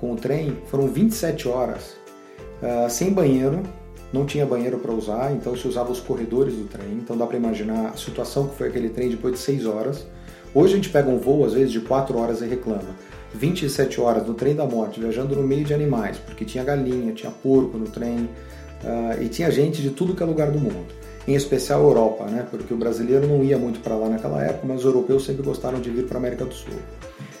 com 0.00 0.12
o 0.12 0.16
trem, 0.16 0.56
foram 0.70 0.88
27 0.88 1.46
horas, 1.46 1.96
uh, 2.62 2.88
sem 2.88 3.12
banheiro, 3.12 3.62
não 4.12 4.24
tinha 4.24 4.46
banheiro 4.46 4.78
para 4.78 4.92
usar, 4.92 5.32
então 5.32 5.56
se 5.56 5.66
usava 5.66 5.90
os 5.90 6.00
corredores 6.00 6.54
do 6.54 6.64
trem, 6.64 6.92
então 6.92 7.16
dá 7.16 7.26
para 7.26 7.36
imaginar 7.36 7.90
a 7.90 7.96
situação 7.96 8.48
que 8.48 8.56
foi 8.56 8.68
aquele 8.68 8.88
trem 8.88 9.08
depois 9.08 9.34
de 9.34 9.40
6 9.40 9.66
horas. 9.66 10.06
Hoje 10.54 10.74
a 10.74 10.76
gente 10.76 10.88
pega 10.88 11.08
um 11.08 11.18
voo, 11.18 11.44
às 11.44 11.52
vezes, 11.52 11.72
de 11.72 11.80
4 11.80 12.16
horas 12.18 12.40
e 12.40 12.46
reclama. 12.46 12.96
27 13.34 14.00
horas 14.00 14.26
no 14.26 14.34
trem 14.34 14.54
da 14.54 14.64
morte, 14.64 15.00
viajando 15.00 15.36
no 15.36 15.42
meio 15.42 15.64
de 15.64 15.74
animais, 15.74 16.16
porque 16.18 16.44
tinha 16.44 16.64
galinha, 16.64 17.12
tinha 17.12 17.30
porco 17.30 17.76
no 17.76 17.86
trem, 17.86 18.28
uh, 18.82 19.22
e 19.22 19.28
tinha 19.28 19.50
gente 19.50 19.82
de 19.82 19.90
tudo 19.90 20.14
que 20.14 20.22
é 20.22 20.26
lugar 20.26 20.50
do 20.50 20.58
mundo 20.58 20.86
em 21.26 21.34
especial 21.34 21.80
a 21.80 21.84
Europa, 21.84 22.24
né? 22.26 22.46
porque 22.48 22.72
o 22.72 22.76
brasileiro 22.76 23.26
não 23.26 23.42
ia 23.42 23.58
muito 23.58 23.80
para 23.80 23.96
lá 23.96 24.08
naquela 24.08 24.42
época, 24.44 24.66
mas 24.66 24.78
os 24.78 24.84
europeus 24.84 25.24
sempre 25.24 25.42
gostaram 25.42 25.80
de 25.80 25.90
vir 25.90 26.06
para 26.06 26.16
a 26.16 26.20
América 26.20 26.44
do 26.44 26.54
Sul. 26.54 26.74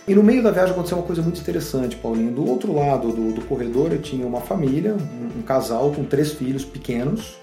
E 0.08 0.14
no 0.14 0.22
meio 0.22 0.42
da 0.42 0.52
viagem 0.52 0.72
aconteceu 0.72 0.98
uma 0.98 1.06
coisa 1.06 1.20
muito 1.20 1.40
interessante, 1.40 1.96
Paulinho. 1.96 2.30
Do 2.30 2.48
outro 2.48 2.72
lado 2.72 3.10
do, 3.10 3.32
do 3.32 3.40
corredor 3.42 3.92
eu 3.92 4.00
tinha 4.00 4.24
uma 4.24 4.40
família, 4.40 4.94
um, 4.94 5.40
um 5.40 5.42
casal 5.42 5.90
com 5.90 6.04
três 6.04 6.32
filhos 6.32 6.64
pequenos, 6.64 7.36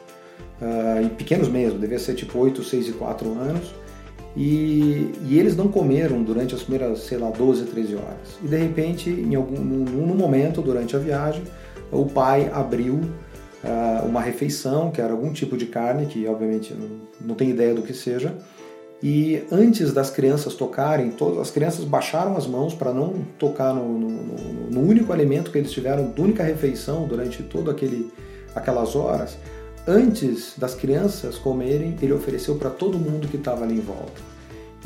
uh, 0.61 1.05
e 1.05 1.09
pequenos 1.09 1.49
mesmo, 1.49 1.77
devia 1.77 1.99
ser 1.99 2.13
tipo 2.13 2.39
8, 2.39 2.63
6 2.63 2.87
e 2.87 2.91
4 2.93 3.29
anos, 3.33 3.73
e, 4.35 5.11
e, 5.25 5.37
eles 5.37 5.55
não 5.55 5.67
comeram 5.67 6.23
durante 6.23 6.55
as 6.55 6.63
primeiras, 6.63 7.01
sei 7.01 7.19
lá, 7.19 7.29
12, 7.29 7.65
13 7.65 7.95
horas. 7.95 8.39
E 8.41 8.47
de 8.47 8.57
repente, 8.57 9.09
em 9.09 9.35
algum 9.35 9.61
num, 9.61 9.83
num 9.83 10.15
momento 10.15 10.59
durante 10.61 10.95
a 10.95 10.99
viagem, 10.99 11.43
o 11.91 12.05
pai 12.05 12.49
abriu 12.51 12.95
uh, 12.95 14.05
uma 14.07 14.21
refeição, 14.21 14.89
que 14.89 15.01
era 15.01 15.11
algum 15.11 15.31
tipo 15.31 15.55
de 15.55 15.67
carne, 15.67 16.07
que 16.07 16.25
obviamente 16.27 16.73
não, 16.73 16.89
não 17.21 17.35
tem 17.35 17.49
ideia 17.49 17.75
do 17.75 17.83
que 17.83 17.93
seja. 17.93 18.35
E 19.05 19.43
antes 19.51 19.91
das 19.91 20.09
crianças 20.09 20.55
tocarem, 20.55 21.11
todas 21.11 21.37
as 21.37 21.51
crianças 21.51 21.83
baixaram 21.83 22.37
as 22.37 22.47
mãos 22.47 22.73
para 22.73 22.93
não 22.93 23.25
tocar 23.37 23.73
no, 23.73 23.99
no, 23.99 24.09
no, 24.71 24.79
único 24.79 25.11
alimento 25.11 25.51
que 25.51 25.57
eles 25.57 25.73
tiveram, 25.73 26.09
da 26.09 26.21
única 26.21 26.41
refeição 26.41 27.05
durante 27.05 27.43
todo 27.43 27.69
aquele 27.69 28.09
aquelas 28.55 28.95
horas. 28.95 29.37
Antes 29.85 30.53
das 30.57 30.73
crianças 30.73 31.37
comerem, 31.37 31.97
ele 32.01 32.13
ofereceu 32.13 32.55
para 32.55 32.69
todo 32.69 32.97
mundo 32.97 33.27
que 33.27 33.35
estava 33.35 33.65
ali 33.65 33.75
em 33.75 33.81
volta. 33.81 34.21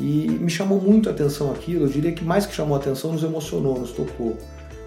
E 0.00 0.28
me 0.28 0.50
chamou 0.50 0.80
muito 0.80 1.08
a 1.08 1.12
atenção 1.12 1.52
aquilo, 1.52 1.84
eu 1.84 1.88
diria 1.88 2.10
que 2.10 2.24
mais 2.24 2.44
que 2.44 2.52
chamou 2.52 2.76
a 2.76 2.80
atenção, 2.80 3.12
nos 3.12 3.22
emocionou, 3.22 3.78
nos 3.78 3.92
tocou. 3.92 4.36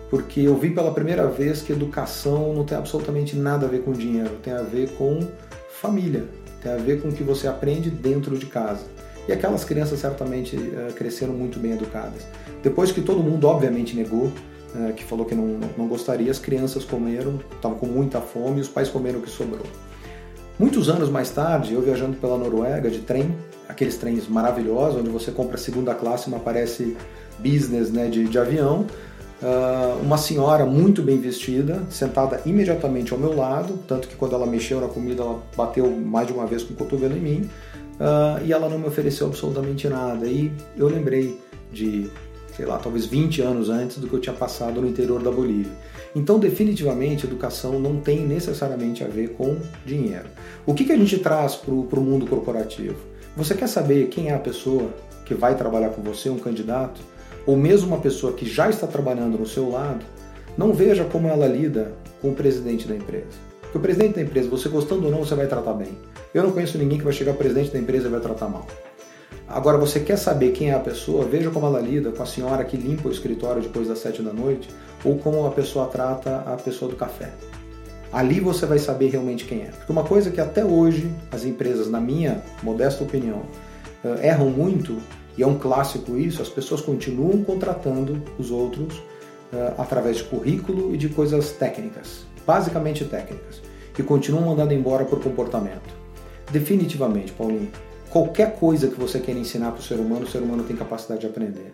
Porque 0.09 0.41
eu 0.41 0.57
vi 0.57 0.71
pela 0.71 0.91
primeira 0.93 1.27
vez 1.27 1.61
que 1.61 1.71
educação 1.71 2.53
não 2.53 2.65
tem 2.65 2.77
absolutamente 2.77 3.37
nada 3.37 3.65
a 3.65 3.69
ver 3.69 3.83
com 3.83 3.93
dinheiro, 3.93 4.31
tem 4.43 4.51
a 4.51 4.61
ver 4.61 4.89
com 4.97 5.25
família, 5.79 6.25
tem 6.61 6.73
a 6.73 6.75
ver 6.75 7.01
com 7.01 7.07
o 7.07 7.13
que 7.13 7.23
você 7.23 7.47
aprende 7.47 7.89
dentro 7.89 8.37
de 8.37 8.45
casa. 8.45 8.83
E 9.31 9.33
aquelas 9.33 9.63
crianças 9.63 9.97
certamente 9.97 10.57
uh, 10.57 10.91
cresceram 10.93 11.31
muito 11.31 11.57
bem 11.57 11.71
educadas. 11.71 12.27
Depois 12.61 12.91
que 12.91 13.01
todo 13.01 13.23
mundo, 13.23 13.47
obviamente, 13.47 13.95
negou, 13.95 14.25
uh, 14.25 14.93
que 14.93 15.05
falou 15.05 15.25
que 15.25 15.33
não, 15.33 15.57
não 15.77 15.87
gostaria, 15.87 16.29
as 16.29 16.37
crianças 16.37 16.83
comeram, 16.83 17.39
estavam 17.55 17.77
com 17.77 17.85
muita 17.85 18.19
fome 18.19 18.57
e 18.57 18.61
os 18.61 18.67
pais 18.67 18.89
comeram 18.89 19.19
o 19.19 19.21
que 19.21 19.29
sobrou. 19.29 19.65
Muitos 20.59 20.89
anos 20.89 21.09
mais 21.09 21.29
tarde, 21.29 21.73
eu 21.73 21.81
viajando 21.81 22.17
pela 22.17 22.37
Noruega 22.37 22.89
de 22.89 22.99
trem, 22.99 23.33
aqueles 23.69 23.95
trens 23.95 24.27
maravilhosos, 24.27 24.99
onde 24.99 25.09
você 25.09 25.31
compra 25.31 25.57
segunda 25.57 25.95
classe, 25.95 26.29
mas 26.29 26.41
parece 26.41 26.97
business 27.39 27.89
né, 27.89 28.09
de, 28.09 28.25
de 28.25 28.37
avião, 28.37 28.85
uh, 29.41 29.97
uma 30.03 30.17
senhora 30.17 30.65
muito 30.65 31.01
bem 31.01 31.17
vestida, 31.21 31.81
sentada 31.89 32.41
imediatamente 32.45 33.13
ao 33.13 33.17
meu 33.17 33.33
lado, 33.33 33.79
tanto 33.87 34.09
que 34.09 34.15
quando 34.17 34.35
ela 34.35 34.45
mexeu 34.45 34.81
na 34.81 34.89
comida, 34.89 35.23
ela 35.23 35.41
bateu 35.55 35.89
mais 35.89 36.27
de 36.27 36.33
uma 36.33 36.45
vez 36.45 36.63
com 36.63 36.73
o 36.73 36.75
cotovelo 36.75 37.15
em 37.15 37.21
mim, 37.21 37.49
uh, 38.01 38.43
e 38.43 38.51
ela 38.51 38.67
não 38.67 38.79
me 38.79 38.87
ofereceu 38.87 39.27
absolutamente 39.27 39.87
nada. 39.87 40.25
E 40.25 40.51
eu 40.75 40.87
lembrei 40.87 41.39
de, 41.71 42.09
sei 42.55 42.65
lá, 42.65 42.77
talvez 42.79 43.05
20 43.05 43.41
anos 43.41 43.69
antes 43.69 43.99
do 43.99 44.07
que 44.07 44.13
eu 44.13 44.19
tinha 44.19 44.35
passado 44.35 44.81
no 44.81 44.87
interior 44.87 45.21
da 45.21 45.31
Bolívia. 45.31 45.71
Então, 46.13 46.39
definitivamente, 46.39 47.25
educação 47.25 47.79
não 47.79 48.01
tem 48.01 48.25
necessariamente 48.25 49.03
a 49.03 49.07
ver 49.07 49.29
com 49.29 49.57
dinheiro. 49.85 50.25
O 50.65 50.73
que, 50.73 50.83
que 50.83 50.91
a 50.91 50.97
gente 50.97 51.17
traz 51.19 51.55
para 51.55 51.71
o 51.71 52.01
mundo 52.01 52.25
corporativo? 52.25 52.97
Você 53.37 53.55
quer 53.55 53.67
saber 53.67 54.07
quem 54.07 54.27
é 54.29 54.33
a 54.33 54.39
pessoa 54.39 54.89
que 55.25 55.33
vai 55.33 55.55
trabalhar 55.55 55.89
com 55.89 56.01
você, 56.01 56.29
um 56.29 56.37
candidato? 56.37 56.99
Ou 57.45 57.55
mesmo 57.55 57.87
uma 57.87 57.99
pessoa 57.99 58.33
que 58.33 58.45
já 58.45 58.69
está 58.69 58.85
trabalhando 58.85 59.37
no 59.37 59.45
seu 59.45 59.69
lado? 59.69 60.03
Não 60.57 60.73
veja 60.73 61.05
como 61.05 61.29
ela 61.29 61.47
lida 61.47 61.93
com 62.21 62.31
o 62.31 62.35
presidente 62.35 62.87
da 62.87 62.95
empresa. 62.95 63.39
Porque 63.61 63.77
o 63.77 63.81
presidente 63.81 64.15
da 64.15 64.21
empresa, 64.21 64.49
você 64.49 64.67
gostando 64.67 65.05
ou 65.05 65.11
não, 65.11 65.19
você 65.19 65.33
vai 65.33 65.47
tratar 65.47 65.73
bem. 65.73 65.97
Eu 66.33 66.43
não 66.43 66.51
conheço 66.51 66.77
ninguém 66.77 66.97
que 66.97 67.03
vai 67.03 67.13
chegar 67.13 67.33
presidente 67.33 67.71
da 67.71 67.79
empresa 67.79 68.07
e 68.07 68.11
vai 68.11 68.19
tratar 68.19 68.47
mal. 68.47 68.65
Agora, 69.47 69.77
você 69.77 69.99
quer 69.99 70.17
saber 70.17 70.51
quem 70.51 70.69
é 70.69 70.73
a 70.73 70.79
pessoa? 70.79 71.25
Veja 71.25 71.49
como 71.49 71.65
ela 71.65 71.79
lida 71.79 72.11
com 72.11 72.23
a 72.23 72.25
senhora 72.25 72.63
que 72.63 72.77
limpa 72.77 73.09
o 73.09 73.11
escritório 73.11 73.61
depois 73.61 73.87
das 73.87 73.99
sete 73.99 74.21
da 74.21 74.31
noite 74.31 74.69
ou 75.03 75.17
como 75.17 75.45
a 75.45 75.51
pessoa 75.51 75.87
trata 75.87 76.37
a 76.45 76.55
pessoa 76.55 76.89
do 76.89 76.95
café. 76.95 77.31
Ali 78.13 78.39
você 78.39 78.65
vai 78.65 78.79
saber 78.79 79.09
realmente 79.09 79.45
quem 79.45 79.63
é. 79.63 79.71
Porque 79.71 79.91
uma 79.91 80.03
coisa 80.03 80.31
que 80.31 80.39
até 80.39 80.63
hoje 80.63 81.11
as 81.31 81.43
empresas, 81.43 81.89
na 81.89 81.99
minha 81.99 82.41
modesta 82.63 83.03
opinião, 83.03 83.43
eh, 84.03 84.27
erram 84.27 84.49
muito, 84.49 84.97
e 85.37 85.43
é 85.43 85.47
um 85.47 85.57
clássico 85.57 86.17
isso, 86.17 86.41
as 86.41 86.49
pessoas 86.49 86.81
continuam 86.81 87.43
contratando 87.43 88.21
os 88.37 88.51
outros 88.51 88.97
uh, 88.97 89.73
através 89.77 90.17
de 90.17 90.23
currículo 90.25 90.93
e 90.93 90.97
de 90.97 91.07
coisas 91.09 91.51
técnicas, 91.51 92.25
basicamente 92.45 93.05
técnicas, 93.05 93.61
e 93.97 94.03
continuam 94.03 94.47
mandando 94.47 94.73
embora 94.73 95.05
por 95.05 95.21
comportamento. 95.23 96.00
Definitivamente, 96.51 97.31
Paulinho, 97.31 97.71
qualquer 98.09 98.55
coisa 98.55 98.89
que 98.89 98.99
você 98.99 99.19
queira 99.19 99.39
ensinar 99.39 99.71
para 99.71 99.79
o 99.79 99.83
ser 99.83 99.95
humano, 99.95 100.25
o 100.25 100.27
ser 100.27 100.39
humano 100.39 100.63
tem 100.63 100.75
capacidade 100.75 101.21
de 101.21 101.27
aprender. 101.27 101.73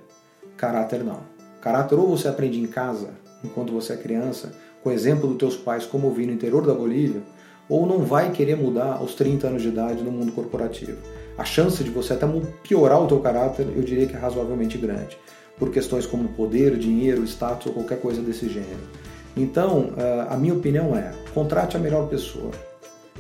Caráter 0.56 1.04
não. 1.04 1.22
Caráter 1.60 1.96
ou 1.96 2.08
você 2.08 2.28
aprende 2.28 2.60
em 2.60 2.68
casa, 2.68 3.10
enquanto 3.44 3.74
você 3.74 3.94
é 3.94 3.98
criança, 3.98 4.54
com 4.84 4.90
o 4.90 4.94
exemplo 4.94 5.28
dos 5.28 5.38
teus 5.38 5.58
pais, 5.58 5.86
como 5.86 6.08
eu 6.08 6.12
vi 6.12 6.28
no 6.28 6.32
interior 6.34 6.66
da 6.66 6.76
Bolívia, 6.76 7.24
ou 7.68 7.88
não 7.88 8.00
vai 8.04 8.32
querer 8.32 8.56
mudar 8.56 8.94
aos 8.94 9.16
30 9.16 9.48
anos 9.48 9.62
de 9.64 9.70
idade 9.70 10.04
no 10.04 10.12
mundo 10.12 10.32
corporativo. 10.32 10.98
A 11.38 11.44
chance 11.44 11.84
de 11.84 11.90
você 11.90 12.14
até 12.14 12.28
piorar 12.62 13.02
o 13.02 13.08
teu 13.08 13.20
caráter, 13.20 13.68
eu 13.76 13.82
diria 13.82 14.06
que 14.06 14.16
é 14.16 14.20
razoavelmente 14.20 14.78
grande, 14.78 15.18
por 15.58 15.72
questões 15.72 16.06
como 16.06 16.30
poder, 16.30 16.78
dinheiro, 16.78 17.24
status 17.24 17.66
ou 17.68 17.74
qualquer 17.74 18.00
coisa 18.00 18.22
desse 18.22 18.48
gênero. 18.48 18.88
Então, 19.36 19.92
eh, 19.98 20.28
a 20.30 20.38
minha 20.38 20.54
opinião 20.54 20.96
é, 20.96 21.12
contrate 21.34 21.76
a 21.76 21.80
melhor 21.80 22.08
pessoa, 22.08 22.52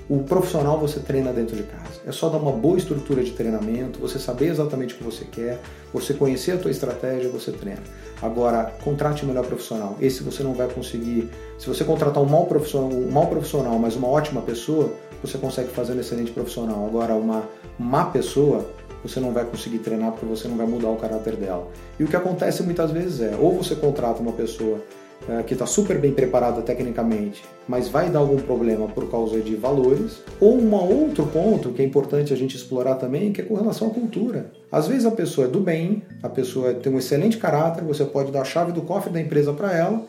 o 0.10 0.20
profissional 0.20 0.80
você 0.80 1.00
treina 1.00 1.34
dentro 1.34 1.56
de 1.56 1.64
casa. 1.64 2.02
É 2.06 2.12
só 2.12 2.30
dar 2.30 2.38
uma 2.38 2.52
boa 2.52 2.78
estrutura 2.78 3.22
de 3.22 3.32
treinamento, 3.32 4.00
você 4.00 4.18
saber 4.18 4.48
exatamente 4.48 4.94
o 4.94 4.98
que 4.98 5.04
você 5.04 5.26
quer, 5.26 5.60
você 5.94 6.14
conhecer 6.14 6.54
a 6.54 6.58
tua 6.58 6.72
estratégia, 6.72 7.30
você 7.30 7.52
treina. 7.52 7.82
Agora, 8.22 8.74
contrate 8.84 9.24
o 9.24 9.28
melhor 9.28 9.46
profissional. 9.46 9.98
Esse 10.00 10.24
você 10.24 10.44
não 10.44 10.54
vai 10.54 10.68
conseguir. 10.68 11.30
Se 11.60 11.68
você 11.68 11.84
contratar 11.84 12.24
um 12.24 12.26
mau 12.26 12.46
profissional, 12.46 12.90
um 12.90 13.12
mau 13.12 13.28
profissional, 13.28 13.78
mas 13.78 13.96
uma 13.96 14.08
ótima 14.08 14.42
pessoa, 14.42 14.94
você 15.22 15.38
consegue 15.38 15.70
fazer 15.70 15.94
um 15.94 16.00
excelente 16.00 16.32
profissional. 16.32 16.86
Agora, 16.86 17.14
uma 17.14 17.44
má 17.78 18.06
pessoa, 18.06 18.66
você 19.04 19.20
não 19.20 19.34
vai 19.34 19.44
conseguir 19.44 19.80
treinar 19.80 20.12
porque 20.12 20.26
você 20.26 20.48
não 20.48 20.56
vai 20.56 20.66
mudar 20.66 20.90
o 20.90 20.96
caráter 20.96 21.36
dela. 21.36 21.68
E 22.00 22.04
o 22.04 22.08
que 22.08 22.16
acontece 22.16 22.64
muitas 22.64 22.92
vezes 22.92 23.20
é, 23.20 23.36
ou 23.36 23.62
você 23.62 23.76
contrata 23.76 24.22
uma 24.22 24.32
pessoa 24.32 24.80
que 25.46 25.54
está 25.54 25.66
super 25.66 26.00
bem 26.00 26.14
preparada 26.14 26.62
tecnicamente, 26.62 27.44
mas 27.68 27.90
vai 27.90 28.10
dar 28.10 28.20
algum 28.20 28.38
problema 28.38 28.88
por 28.88 29.10
causa 29.12 29.42
de 29.42 29.56
valores, 29.56 30.22
ou 30.40 30.58
um 30.58 30.74
outro 30.74 31.26
ponto 31.28 31.72
que 31.72 31.82
é 31.82 31.86
importante 31.86 32.32
a 32.32 32.38
gente 32.38 32.56
explorar 32.56 32.96
também, 32.96 33.34
que 33.34 33.42
é 33.42 33.44
com 33.44 33.56
relação 33.56 33.90
à 33.90 33.92
cultura. 33.92 34.52
Às 34.72 34.88
vezes 34.88 35.06
a 35.06 35.12
pessoa 35.12 35.48
é 35.48 35.50
do 35.50 35.60
bem, 35.60 36.02
a 36.24 36.30
pessoa 36.30 36.74
tem 36.74 36.94
um 36.94 36.98
excelente 36.98 37.38
caráter, 37.38 37.84
você 37.84 38.06
pode 38.06 38.32
dar 38.32 38.42
a 38.42 38.46
chave 38.46 38.72
do 38.72 38.82
cofre 38.82 39.12
da 39.12 39.20
empresa 39.20 39.52
para 39.52 39.76
ela, 39.76 40.06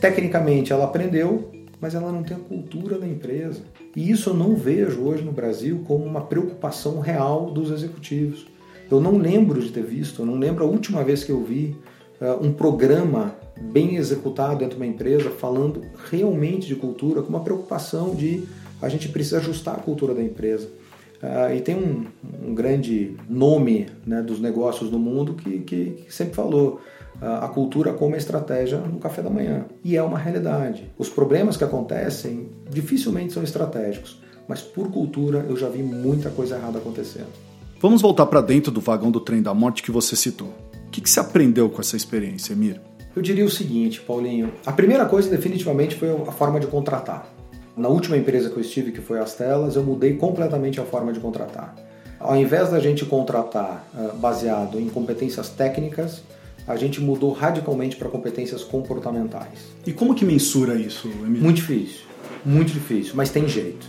tecnicamente 0.00 0.72
ela 0.72 0.84
aprendeu, 0.84 1.50
mas 1.80 1.96
ela 1.96 2.12
não 2.12 2.22
tem 2.22 2.36
a 2.36 2.40
cultura 2.40 2.96
da 2.96 3.06
empresa. 3.06 3.62
E 3.96 4.10
isso 4.10 4.30
eu 4.30 4.34
não 4.34 4.54
vejo 4.54 5.02
hoje 5.02 5.24
no 5.24 5.32
Brasil 5.32 5.82
como 5.86 6.04
uma 6.04 6.20
preocupação 6.20 7.00
real 7.00 7.50
dos 7.50 7.72
executivos. 7.72 8.46
Eu 8.88 9.00
não 9.00 9.18
lembro 9.18 9.60
de 9.60 9.72
ter 9.72 9.82
visto, 9.82 10.22
eu 10.22 10.26
não 10.26 10.36
lembro 10.36 10.64
a 10.64 10.68
última 10.68 11.02
vez 11.02 11.24
que 11.24 11.32
eu 11.32 11.42
vi 11.42 11.76
uh, 12.20 12.46
um 12.46 12.52
programa 12.52 13.34
bem 13.70 13.96
executado 13.96 14.58
dentro 14.58 14.76
de 14.76 14.82
uma 14.82 14.86
empresa, 14.86 15.30
falando 15.30 15.82
realmente 16.10 16.66
de 16.66 16.74
cultura, 16.74 17.22
com 17.22 17.28
uma 17.28 17.40
preocupação 17.40 18.14
de 18.14 18.44
a 18.80 18.88
gente 18.88 19.08
precisa 19.08 19.38
ajustar 19.38 19.76
a 19.76 19.78
cultura 19.78 20.14
da 20.14 20.22
empresa. 20.22 20.68
Uh, 21.22 21.54
e 21.54 21.60
tem 21.60 21.76
um, 21.76 22.04
um 22.44 22.52
grande 22.52 23.16
nome 23.28 23.86
né, 24.04 24.20
dos 24.20 24.40
negócios 24.40 24.90
no 24.90 24.98
mundo 24.98 25.34
que, 25.34 25.60
que, 25.60 25.90
que 25.90 26.12
sempre 26.12 26.34
falou 26.34 26.80
uh, 27.20 27.44
a 27.44 27.48
cultura 27.48 27.92
como 27.92 28.16
estratégia 28.16 28.78
no 28.78 28.98
café 28.98 29.22
da 29.22 29.30
manhã. 29.30 29.66
E 29.84 29.96
é 29.96 30.02
uma 30.02 30.18
realidade. 30.18 30.90
Os 30.98 31.08
problemas 31.08 31.56
que 31.56 31.62
acontecem 31.62 32.48
dificilmente 32.68 33.32
são 33.32 33.44
estratégicos, 33.44 34.20
mas 34.48 34.60
por 34.60 34.90
cultura 34.90 35.46
eu 35.48 35.56
já 35.56 35.68
vi 35.68 35.80
muita 35.80 36.28
coisa 36.28 36.56
errada 36.56 36.78
acontecendo. 36.78 37.30
Vamos 37.80 38.02
voltar 38.02 38.26
para 38.26 38.40
dentro 38.40 38.72
do 38.72 38.80
vagão 38.80 39.10
do 39.12 39.20
trem 39.20 39.40
da 39.40 39.54
morte 39.54 39.82
que 39.82 39.92
você 39.92 40.16
citou. 40.16 40.48
O 40.86 40.90
que, 40.90 41.00
que 41.00 41.08
você 41.08 41.20
aprendeu 41.20 41.70
com 41.70 41.80
essa 41.80 41.96
experiência, 41.96 42.52
Emir? 42.52 42.80
Eu 43.14 43.20
diria 43.22 43.44
o 43.44 43.50
seguinte, 43.50 44.00
Paulinho. 44.00 44.52
A 44.64 44.72
primeira 44.72 45.04
coisa, 45.04 45.28
definitivamente, 45.28 45.94
foi 45.94 46.10
a 46.10 46.32
forma 46.32 46.58
de 46.58 46.66
contratar. 46.66 47.26
Na 47.76 47.88
última 47.88 48.16
empresa 48.16 48.50
que 48.50 48.56
eu 48.56 48.60
estive, 48.60 48.92
que 48.92 49.00
foi 49.00 49.18
as 49.18 49.34
Telas, 49.34 49.76
eu 49.76 49.82
mudei 49.82 50.14
completamente 50.14 50.80
a 50.80 50.84
forma 50.84 51.12
de 51.12 51.20
contratar. 51.20 51.74
Ao 52.18 52.36
invés 52.36 52.70
da 52.70 52.78
gente 52.78 53.04
contratar 53.04 53.86
uh, 53.94 54.16
baseado 54.16 54.78
em 54.78 54.88
competências 54.88 55.48
técnicas, 55.48 56.22
a 56.66 56.76
gente 56.76 57.00
mudou 57.00 57.32
radicalmente 57.32 57.96
para 57.96 58.08
competências 58.08 58.62
comportamentais. 58.62 59.72
E 59.86 59.92
como 59.92 60.14
que 60.14 60.24
mensura 60.24 60.74
isso, 60.74 61.08
Emílio? 61.08 61.42
Muito 61.42 61.56
difícil, 61.56 62.02
muito 62.44 62.72
difícil, 62.72 63.14
mas 63.16 63.30
tem 63.30 63.48
jeito. 63.48 63.86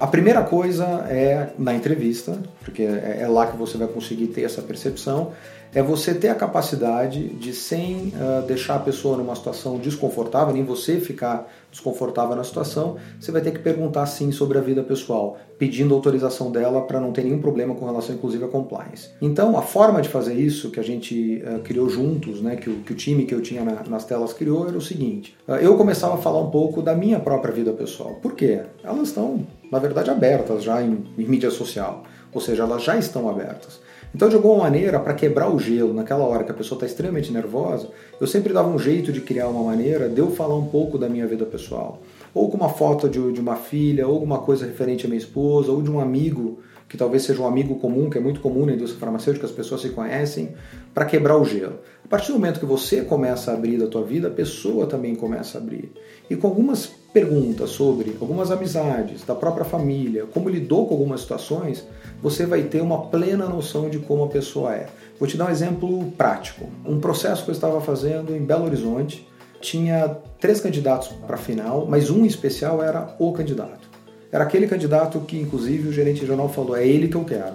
A 0.00 0.06
primeira 0.06 0.42
coisa 0.42 0.84
é 1.08 1.50
na 1.58 1.74
entrevista, 1.74 2.40
porque 2.64 2.82
é, 2.82 3.18
é 3.20 3.28
lá 3.28 3.46
que 3.46 3.56
você 3.56 3.76
vai 3.76 3.88
conseguir 3.88 4.28
ter 4.28 4.42
essa 4.42 4.62
percepção, 4.62 5.32
é 5.74 5.82
você 5.82 6.14
ter 6.14 6.28
a 6.28 6.34
capacidade 6.34 7.28
de, 7.28 7.52
sem 7.52 8.12
uh, 8.14 8.46
deixar 8.46 8.76
a 8.76 8.78
pessoa 8.78 9.16
numa 9.16 9.34
situação 9.34 9.78
desconfortável, 9.78 10.54
nem 10.54 10.64
você 10.64 10.98
ficar 10.98 11.48
desconfortável 11.70 12.34
na 12.34 12.44
situação, 12.44 12.96
você 13.20 13.30
vai 13.30 13.42
ter 13.42 13.50
que 13.52 13.58
perguntar 13.58 14.06
sim 14.06 14.32
sobre 14.32 14.56
a 14.56 14.60
vida 14.60 14.82
pessoal, 14.82 15.36
pedindo 15.58 15.94
autorização 15.94 16.50
dela 16.50 16.82
para 16.82 16.98
não 16.98 17.12
ter 17.12 17.24
nenhum 17.24 17.40
problema 17.40 17.74
com 17.74 17.84
relação, 17.84 18.14
inclusive, 18.14 18.44
a 18.44 18.48
compliance. 18.48 19.10
Então, 19.20 19.58
a 19.58 19.62
forma 19.62 20.00
de 20.00 20.08
fazer 20.08 20.34
isso 20.34 20.70
que 20.70 20.80
a 20.80 20.82
gente 20.82 21.42
uh, 21.44 21.60
criou 21.60 21.88
juntos, 21.88 22.40
né, 22.40 22.56
que, 22.56 22.70
o, 22.70 22.76
que 22.80 22.92
o 22.92 22.96
time 22.96 23.26
que 23.26 23.34
eu 23.34 23.42
tinha 23.42 23.62
na, 23.62 23.82
nas 23.84 24.04
telas 24.04 24.32
criou, 24.32 24.66
era 24.66 24.76
o 24.76 24.82
seguinte: 24.82 25.36
uh, 25.46 25.52
eu 25.52 25.76
começava 25.76 26.14
a 26.14 26.18
falar 26.18 26.40
um 26.40 26.50
pouco 26.50 26.80
da 26.80 26.94
minha 26.94 27.20
própria 27.20 27.52
vida 27.52 27.72
pessoal. 27.72 28.14
Por 28.22 28.32
quê? 28.34 28.62
Elas 28.82 29.08
estão, 29.08 29.46
na 29.70 29.78
verdade, 29.78 30.10
abertas 30.10 30.62
já 30.62 30.82
em, 30.82 31.04
em 31.18 31.24
mídia 31.24 31.50
social, 31.50 32.04
ou 32.32 32.40
seja, 32.40 32.62
elas 32.62 32.82
já 32.82 32.96
estão 32.96 33.28
abertas. 33.28 33.80
Então, 34.14 34.28
de 34.28 34.36
alguma 34.36 34.58
maneira, 34.58 34.98
para 34.98 35.12
quebrar 35.12 35.52
o 35.52 35.58
gelo 35.58 35.92
naquela 35.92 36.24
hora 36.24 36.42
que 36.42 36.50
a 36.50 36.54
pessoa 36.54 36.76
está 36.76 36.86
extremamente 36.86 37.30
nervosa, 37.32 37.90
eu 38.20 38.26
sempre 38.26 38.52
dava 38.52 38.68
um 38.68 38.78
jeito 38.78 39.12
de 39.12 39.20
criar 39.20 39.48
uma 39.48 39.62
maneira 39.62 40.08
de 40.08 40.18
eu 40.18 40.30
falar 40.30 40.56
um 40.56 40.66
pouco 40.66 40.96
da 40.96 41.08
minha 41.08 41.26
vida 41.26 41.44
pessoal. 41.44 42.00
Ou 42.34 42.50
com 42.50 42.56
uma 42.56 42.70
foto 42.70 43.08
de, 43.08 43.32
de 43.32 43.40
uma 43.40 43.56
filha, 43.56 44.06
ou 44.06 44.14
alguma 44.14 44.38
coisa 44.38 44.64
referente 44.64 45.04
à 45.04 45.08
minha 45.08 45.18
esposa, 45.18 45.70
ou 45.70 45.82
de 45.82 45.90
um 45.90 46.00
amigo 46.00 46.58
que 46.88 46.96
talvez 46.96 47.22
seja 47.22 47.42
um 47.42 47.46
amigo 47.46 47.74
comum, 47.74 48.08
que 48.08 48.16
é 48.16 48.20
muito 48.20 48.40
comum 48.40 48.64
na 48.64 48.72
indústria 48.72 48.98
farmacêutica, 48.98 49.44
as 49.44 49.52
pessoas 49.52 49.82
se 49.82 49.90
conhecem, 49.90 50.54
para 50.94 51.04
quebrar 51.04 51.36
o 51.36 51.44
gelo. 51.44 51.80
A 52.02 52.08
partir 52.08 52.28
do 52.28 52.38
momento 52.38 52.58
que 52.58 52.64
você 52.66 53.02
começa 53.02 53.50
a 53.50 53.54
abrir 53.54 53.76
da 53.76 53.86
tua 53.86 54.02
vida, 54.02 54.28
a 54.28 54.30
pessoa 54.30 54.86
também 54.86 55.14
começa 55.14 55.58
a 55.58 55.60
abrir. 55.60 55.92
E 56.30 56.34
com 56.34 56.46
algumas 56.46 56.86
perguntas 57.12 57.70
sobre 57.70 58.16
algumas 58.20 58.50
amizades, 58.50 59.24
da 59.24 59.34
própria 59.34 59.64
família, 59.64 60.26
como 60.26 60.48
lidou 60.48 60.86
com 60.86 60.94
algumas 60.94 61.22
situações, 61.22 61.86
você 62.22 62.44
vai 62.44 62.62
ter 62.62 62.82
uma 62.82 63.06
plena 63.06 63.48
noção 63.48 63.88
de 63.88 63.98
como 63.98 64.24
a 64.24 64.28
pessoa 64.28 64.74
é. 64.74 64.86
Vou 65.18 65.28
te 65.28 65.36
dar 65.36 65.46
um 65.46 65.50
exemplo 65.50 66.12
prático. 66.12 66.68
Um 66.84 67.00
processo 67.00 67.44
que 67.44 67.50
eu 67.50 67.54
estava 67.54 67.80
fazendo 67.80 68.34
em 68.34 68.44
Belo 68.44 68.64
Horizonte, 68.64 69.26
tinha 69.60 70.16
três 70.40 70.60
candidatos 70.60 71.08
para 71.26 71.34
a 71.34 71.38
final, 71.38 71.86
mas 71.88 72.10
um 72.10 72.24
especial 72.24 72.82
era 72.82 73.14
o 73.18 73.32
candidato. 73.32 73.88
Era 74.30 74.44
aquele 74.44 74.66
candidato 74.66 75.18
que, 75.20 75.40
inclusive, 75.40 75.88
o 75.88 75.92
gerente 75.92 76.20
regional 76.20 76.48
falou: 76.48 76.76
é 76.76 76.86
ele 76.86 77.08
que 77.08 77.16
eu 77.16 77.24
quero. 77.24 77.54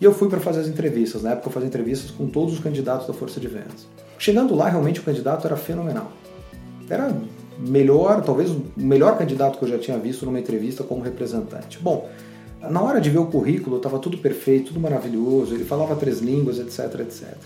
E 0.00 0.04
eu 0.04 0.12
fui 0.12 0.28
para 0.28 0.40
fazer 0.40 0.60
as 0.60 0.68
entrevistas. 0.68 1.22
Na 1.22 1.30
época, 1.30 1.48
eu 1.48 1.52
fazia 1.52 1.68
entrevistas 1.68 2.10
com 2.10 2.26
todos 2.26 2.54
os 2.54 2.60
candidatos 2.60 3.06
da 3.06 3.14
Força 3.14 3.40
de 3.40 3.48
Vendas. 3.48 3.86
Chegando 4.18 4.54
lá, 4.54 4.68
realmente 4.68 5.00
o 5.00 5.02
candidato 5.02 5.46
era 5.46 5.56
fenomenal. 5.56 6.12
Era 6.88 7.14
melhor, 7.58 8.22
talvez 8.22 8.50
o 8.50 8.62
melhor 8.76 9.18
candidato 9.18 9.58
que 9.58 9.64
eu 9.64 9.68
já 9.68 9.78
tinha 9.78 9.98
visto 9.98 10.24
numa 10.24 10.38
entrevista 10.38 10.82
como 10.82 11.02
representante. 11.02 11.78
Bom, 11.78 12.08
na 12.60 12.80
hora 12.82 13.00
de 13.00 13.10
ver 13.10 13.18
o 13.18 13.26
currículo, 13.26 13.76
estava 13.76 13.98
tudo 13.98 14.18
perfeito, 14.18 14.68
tudo 14.68 14.80
maravilhoso, 14.80 15.54
ele 15.54 15.64
falava 15.64 15.96
três 15.96 16.20
línguas, 16.20 16.58
etc, 16.58 17.00
etc. 17.00 17.36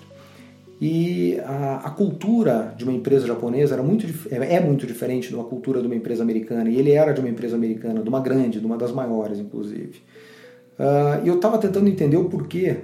E 0.80 1.40
a, 1.40 1.86
a, 1.86 1.90
cultura 1.90 2.75
de 2.76 2.84
uma 2.84 2.92
empresa 2.92 3.26
japonesa 3.26 3.75
era 3.75 3.82
muito, 3.82 4.06
é, 4.30 4.56
é 4.56 4.60
muito 4.60 4.86
diferente 4.86 5.28
de 5.28 5.34
uma 5.34 5.44
cultura 5.44 5.80
de 5.80 5.86
uma 5.86 5.96
empresa 5.96 6.22
americana. 6.22 6.68
E 6.68 6.78
ele 6.78 6.92
era 6.92 7.12
de 7.12 7.20
uma 7.20 7.30
empresa 7.30 7.56
americana, 7.56 8.02
de 8.02 8.08
uma 8.08 8.20
grande, 8.20 8.60
de 8.60 8.66
uma 8.66 8.76
das 8.76 8.92
maiores, 8.92 9.38
inclusive. 9.38 10.02
Uh, 10.78 11.25
e 11.25 11.28
eu 11.28 11.36
estava 11.36 11.56
tentando 11.56 11.88
entender 11.88 12.18
o 12.18 12.26
porquê 12.26 12.76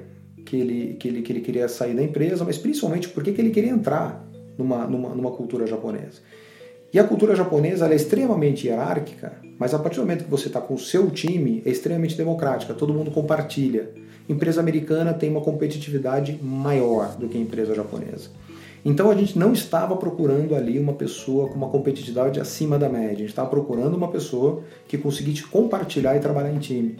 que 0.46 0.56
ele, 0.56 0.94
que, 0.94 1.08
ele, 1.08 1.20
que 1.20 1.32
ele 1.32 1.40
queria 1.42 1.68
sair 1.68 1.94
da 1.94 2.02
empresa, 2.02 2.44
mas 2.46 2.56
principalmente 2.56 3.10
por 3.10 3.22
que 3.22 3.30
ele 3.38 3.50
queria 3.50 3.70
entrar 3.70 4.26
numa, 4.56 4.86
numa, 4.86 5.10
numa 5.10 5.30
cultura 5.30 5.66
japonesa. 5.66 6.20
E 6.92 6.98
a 6.98 7.04
cultura 7.04 7.34
japonesa 7.34 7.88
é 7.88 7.94
extremamente 7.94 8.66
hierárquica, 8.66 9.32
mas 9.58 9.72
a 9.72 9.78
partir 9.78 9.96
do 9.96 10.02
momento 10.02 10.24
que 10.24 10.30
você 10.30 10.48
está 10.48 10.60
com 10.60 10.74
o 10.74 10.78
seu 10.78 11.10
time, 11.10 11.62
é 11.64 11.70
extremamente 11.70 12.16
democrática, 12.16 12.74
todo 12.74 12.92
mundo 12.92 13.10
compartilha 13.10 13.90
empresa 14.28 14.60
americana 14.60 15.12
tem 15.12 15.30
uma 15.30 15.40
competitividade 15.40 16.38
maior 16.42 17.16
do 17.16 17.28
que 17.28 17.36
a 17.36 17.40
empresa 17.40 17.74
japonesa. 17.74 18.30
Então 18.84 19.10
a 19.10 19.14
gente 19.14 19.38
não 19.38 19.52
estava 19.52 19.96
procurando 19.96 20.56
ali 20.56 20.78
uma 20.78 20.92
pessoa 20.92 21.48
com 21.48 21.54
uma 21.54 21.68
competitividade 21.68 22.40
acima 22.40 22.78
da 22.78 22.88
média, 22.88 23.10
a 23.10 23.18
gente 23.18 23.28
estava 23.28 23.48
procurando 23.48 23.94
uma 23.96 24.08
pessoa 24.08 24.62
que 24.88 24.98
conseguisse 24.98 25.44
compartilhar 25.44 26.16
e 26.16 26.20
trabalhar 26.20 26.52
em 26.52 26.58
time. 26.58 26.96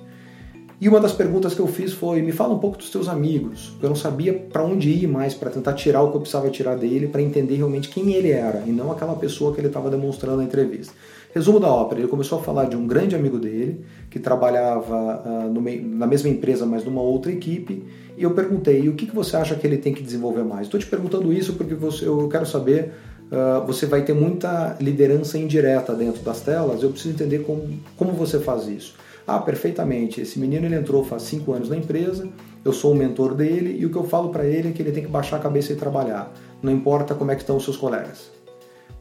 E 0.82 0.88
uma 0.88 0.98
das 0.98 1.12
perguntas 1.12 1.54
que 1.54 1.60
eu 1.60 1.68
fiz 1.68 1.92
foi: 1.92 2.20
me 2.22 2.32
fala 2.32 2.54
um 2.54 2.58
pouco 2.58 2.76
dos 2.76 2.90
teus 2.90 3.06
amigos. 3.06 3.72
Eu 3.80 3.88
não 3.88 3.94
sabia 3.94 4.34
para 4.34 4.64
onde 4.64 4.90
ir 4.90 5.06
mais 5.06 5.32
para 5.32 5.48
tentar 5.48 5.74
tirar 5.74 6.02
o 6.02 6.10
que 6.10 6.16
eu 6.16 6.20
precisava 6.20 6.50
tirar 6.50 6.74
dele, 6.74 7.06
para 7.06 7.22
entender 7.22 7.54
realmente 7.54 7.88
quem 7.88 8.14
ele 8.14 8.32
era 8.32 8.64
e 8.66 8.72
não 8.72 8.90
aquela 8.90 9.14
pessoa 9.14 9.54
que 9.54 9.60
ele 9.60 9.68
estava 9.68 9.88
demonstrando 9.88 10.38
na 10.38 10.42
entrevista. 10.42 10.92
Resumo 11.32 11.60
da 11.60 11.68
ópera: 11.68 12.00
ele 12.00 12.08
começou 12.08 12.40
a 12.40 12.42
falar 12.42 12.64
de 12.64 12.74
um 12.74 12.84
grande 12.84 13.14
amigo 13.14 13.38
dele, 13.38 13.84
que 14.10 14.18
trabalhava 14.18 15.22
uh, 15.24 15.72
na 15.80 16.06
mesma 16.08 16.28
empresa, 16.28 16.66
mas 16.66 16.84
numa 16.84 17.00
outra 17.00 17.30
equipe, 17.30 17.84
e 18.18 18.24
eu 18.24 18.32
perguntei: 18.32 18.88
o 18.88 18.96
que, 18.96 19.06
que 19.06 19.14
você 19.14 19.36
acha 19.36 19.54
que 19.54 19.64
ele 19.64 19.78
tem 19.78 19.94
que 19.94 20.02
desenvolver 20.02 20.42
mais? 20.42 20.62
Estou 20.62 20.80
te 20.80 20.86
perguntando 20.86 21.32
isso 21.32 21.52
porque 21.52 21.76
você, 21.76 22.08
eu 22.08 22.28
quero 22.28 22.44
saber. 22.44 22.90
Uh, 23.30 23.64
você 23.66 23.86
vai 23.86 24.02
ter 24.02 24.12
muita 24.12 24.76
liderança 24.80 25.38
indireta 25.38 25.94
dentro 25.94 26.22
das 26.22 26.40
telas, 26.40 26.82
eu 26.82 26.90
preciso 26.90 27.14
entender 27.14 27.38
como, 27.44 27.66
como 27.96 28.12
você 28.12 28.38
faz 28.38 28.66
isso. 28.66 28.94
Ah, 29.26 29.38
perfeitamente. 29.38 30.20
Esse 30.20 30.38
menino 30.38 30.66
ele 30.66 30.74
entrou 30.74 31.04
faz 31.04 31.22
cinco 31.22 31.52
anos 31.52 31.68
na 31.68 31.76
empresa, 31.76 32.28
eu 32.64 32.72
sou 32.72 32.92
o 32.92 32.94
mentor 32.94 33.34
dele 33.34 33.76
e 33.78 33.86
o 33.86 33.90
que 33.90 33.96
eu 33.96 34.04
falo 34.04 34.30
para 34.30 34.44
ele 34.44 34.68
é 34.68 34.72
que 34.72 34.82
ele 34.82 34.92
tem 34.92 35.02
que 35.02 35.08
baixar 35.08 35.36
a 35.36 35.40
cabeça 35.40 35.72
e 35.72 35.76
trabalhar. 35.76 36.32
Não 36.62 36.72
importa 36.72 37.14
como 37.14 37.30
é 37.30 37.34
que 37.34 37.42
estão 37.42 37.56
os 37.56 37.64
seus 37.64 37.76
colegas. 37.76 38.30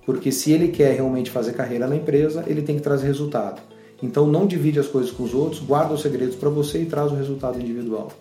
Porque 0.06 0.32
se 0.32 0.52
ele 0.52 0.70
quer 0.70 0.96
realmente 0.96 1.30
fazer 1.30 1.54
carreira 1.54 1.88
na 1.88 1.96
empresa, 1.96 2.44
ele 2.48 2.62
tem 2.62 2.76
que 2.76 2.82
trazer 2.82 3.08
resultado. 3.08 3.62
Então 4.02 4.26
não 4.26 4.48
divide 4.48 4.80
as 4.80 4.88
coisas 4.88 5.12
com 5.12 5.24
os 5.24 5.34
outros, 5.34 5.62
guarda 5.62 5.94
os 5.94 6.02
segredos 6.02 6.36
para 6.36 6.50
você 6.50 6.82
e 6.82 6.86
traz 6.86 7.12
o 7.12 7.16
resultado 7.16 7.60
individual. 7.60 8.12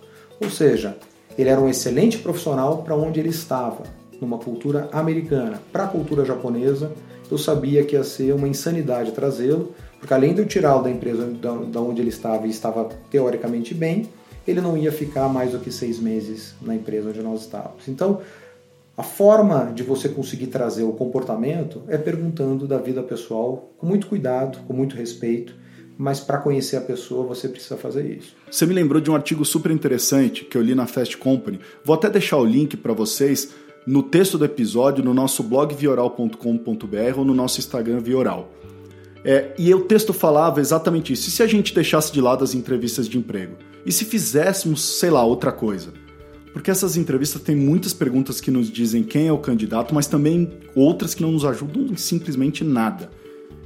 Ou 0.42 0.51
seja, 0.51 0.96
ele 1.38 1.48
era 1.48 1.61
um 1.61 1.68
excelente 1.68 2.18
profissional 2.18 2.83
para 2.83 2.94
onde 2.94 3.18
ele 3.18 3.31
estava, 3.31 3.85
numa 4.20 4.37
cultura 4.37 4.90
americana. 4.92 5.61
Para 5.72 5.85
a 5.85 5.88
cultura 5.88 6.25
japonesa, 6.25 6.92
eu 7.31 7.38
sabia 7.38 7.85
que 7.85 7.96
ia 7.96 8.05
ser 8.05 8.35
uma 8.35 8.48
insanidade 8.48 9.12
trazê-lo, 9.12 9.72
porque 10.01 10.15
além 10.15 10.35
de 10.35 10.41
eu 10.41 10.47
tirá-lo 10.47 10.83
da 10.83 10.91
empresa 10.91 11.27
da 11.27 11.81
onde 11.81 12.01
ele 12.01 12.09
estava 12.09 12.47
e 12.47 12.51
estava 12.51 12.89
teoricamente 13.11 13.75
bem, 13.75 14.09
ele 14.49 14.61
não 14.61 14.77
ia 14.77 14.91
ficar 14.91 15.29
mais 15.29 15.53
do 15.53 15.61
que 15.61 15.71
seis 15.71 16.01
meses 16.01 16.55
na 16.61 16.75
empresa 16.75 17.11
onde 17.11 17.23
nós 17.23 17.43
estávamos. 17.43 17.87
Então, 17.87 18.21
a 18.97 19.03
forma 19.03 19.73
de 19.75 19.83
você 19.83 20.09
conseguir 20.09 20.49
trazer 20.49 20.83
o 20.83 20.93
comportamento 20.93 21.83
é 21.87 21.97
perguntando 21.97 22.67
da 22.67 22.79
vida 22.79 23.03
pessoal 23.03 23.71
com 23.77 23.87
muito 23.87 24.07
cuidado, 24.07 24.59
com 24.67 24.73
muito 24.73 24.97
respeito, 24.97 25.55
mas 25.97 26.19
para 26.19 26.39
conhecer 26.39 26.77
a 26.77 26.81
pessoa 26.81 27.27
você 27.27 27.47
precisa 27.47 27.77
fazer 27.77 28.05
isso. 28.11 28.35
Você 28.51 28.65
me 28.65 28.75
lembrou 28.75 29.01
de 29.01 29.11
um 29.11 29.15
artigo 29.15 29.45
super 29.45 29.71
interessante 29.71 30.45
que 30.45 30.57
eu 30.57 30.63
li 30.63 30.75
na 30.75 30.87
Fast 30.87 31.17
Company. 31.19 31.61
Vou 31.85 31.95
até 31.95 32.09
deixar 32.09 32.39
o 32.39 32.45
link 32.45 32.77
para 32.77 32.95
vocês 32.95 33.53
no 33.87 34.03
texto 34.03 34.39
do 34.39 34.45
episódio 34.45 35.05
no 35.05 35.13
nosso 35.13 35.43
blog 35.43 35.75
vioral.com.br 35.75 37.19
ou 37.19 37.25
no 37.25 37.35
nosso 37.35 37.61
Instagram 37.61 38.01
Vioral. 38.01 38.51
É, 39.24 39.52
e 39.59 39.72
o 39.74 39.83
texto 39.83 40.12
falava 40.12 40.61
exatamente 40.61 41.12
isso. 41.12 41.28
E 41.28 41.33
se 41.33 41.42
a 41.42 41.46
gente 41.46 41.74
deixasse 41.74 42.12
de 42.12 42.20
lado 42.20 42.42
as 42.42 42.54
entrevistas 42.54 43.09
de 43.09 43.18
emprego? 43.18 43.56
E 43.85 43.92
se 43.92 44.04
fizéssemos, 44.04 44.83
sei 44.83 45.11
lá, 45.11 45.24
outra 45.24 45.52
coisa? 45.52 45.92
Porque 46.52 46.70
essas 46.70 46.96
entrevistas 46.96 47.42
têm 47.42 47.54
muitas 47.54 47.92
perguntas 47.92 48.40
que 48.40 48.50
nos 48.50 48.70
dizem 48.70 49.02
quem 49.02 49.28
é 49.28 49.33
o 49.33 49.38
candidato, 49.38 49.94
mas 49.94 50.06
também 50.06 50.50
outras 50.74 51.14
que 51.14 51.22
não 51.22 51.33
nos 51.33 51.44
ajudam 51.44 51.85
em 51.85 51.96
simplesmente 51.96 52.64
nada. 52.64 53.11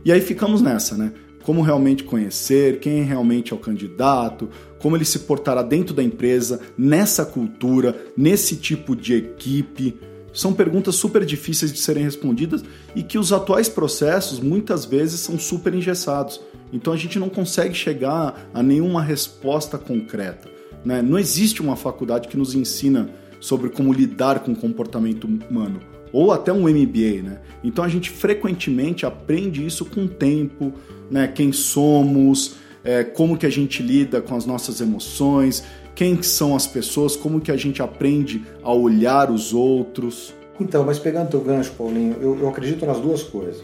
E 0.05 0.13
aí 0.13 0.21
ficamos 0.21 0.61
nessa, 0.61 0.97
né? 0.97 1.13
Como 1.43 1.63
realmente 1.63 2.05
conhecer, 2.05 2.81
quem 2.81 3.03
realmente 3.03 3.53
é 3.53 3.57
o 3.57 3.59
candidato, 3.59 4.49
como 4.79 4.97
ele 4.97 5.05
se 5.05 5.21
portará 5.21 5.63
dentro 5.63 5.95
da 5.95 6.03
empresa, 6.03 6.61
nessa 6.77 7.25
cultura, 7.25 7.97
nesse 8.17 8.57
tipo 8.57 8.95
de 8.95 9.15
equipe. 9.15 9.99
São 10.35 10.53
perguntas 10.53 10.97
super 10.97 11.25
difíceis 11.25 11.73
de 11.73 11.79
serem 11.79 12.03
respondidas 12.03 12.65
e 12.95 13.05
que 13.05 13.17
os 13.17 13.33
atuais 13.33 13.69
processos 13.69 14.41
muitas 14.41 14.85
vezes 14.85 15.21
são 15.21 15.39
super 15.39 15.73
engessados. 15.73 16.41
Então 16.73 16.93
a 16.93 16.97
gente 16.97 17.21
não 17.21 17.29
consegue 17.29 17.73
chegar 17.73 18.51
a 18.53 18.61
nenhuma 18.61 19.01
resposta 19.01 19.79
concreta. 19.79 20.51
Né? 20.85 21.01
Não 21.01 21.19
existe 21.19 21.63
uma 21.63 21.77
faculdade 21.77 22.27
que 22.27 22.37
nos 22.37 22.53
ensina 22.53 23.09
sobre 23.41 23.71
como 23.71 23.93
lidar 23.93 24.41
com 24.41 24.53
o 24.53 24.57
comportamento 24.57 25.25
humano, 25.27 25.81
ou 26.13 26.33
até 26.33 26.53
um 26.53 26.63
MBA. 26.69 27.23
Né? 27.23 27.41
Então 27.63 27.85
a 27.85 27.89
gente 27.89 28.11
frequentemente 28.11 29.07
aprende 29.07 29.65
isso 29.65 29.85
com 29.85 30.05
o 30.05 30.09
tempo, 30.09 30.73
né? 31.09 31.29
quem 31.29 31.53
somos, 31.53 32.57
é, 32.83 33.05
como 33.05 33.39
que 33.39 33.47
a 33.47 33.51
gente 33.51 33.83
lida 33.83 34.21
com 34.21 34.35
as 34.35 34.45
nossas 34.45 34.81
emoções, 34.81 35.63
quem 35.95 36.23
são 36.23 36.57
as 36.57 36.67
pessoas, 36.67 37.17
como 37.17 37.41
que 37.41 37.51
a 37.51 37.57
gente 37.57 37.83
aprende 37.83 38.45
a 38.63 38.73
olhar 38.73 39.31
os 39.31 39.53
outros. 39.53 40.35
Então, 40.61 40.85
mas 40.85 40.99
pegando 40.99 41.31
teu 41.31 41.41
gancho, 41.41 41.73
Paulinho, 41.73 42.17
eu, 42.21 42.39
eu 42.39 42.49
acredito 42.49 42.85
nas 42.87 42.99
duas 42.99 43.23
coisas. 43.23 43.63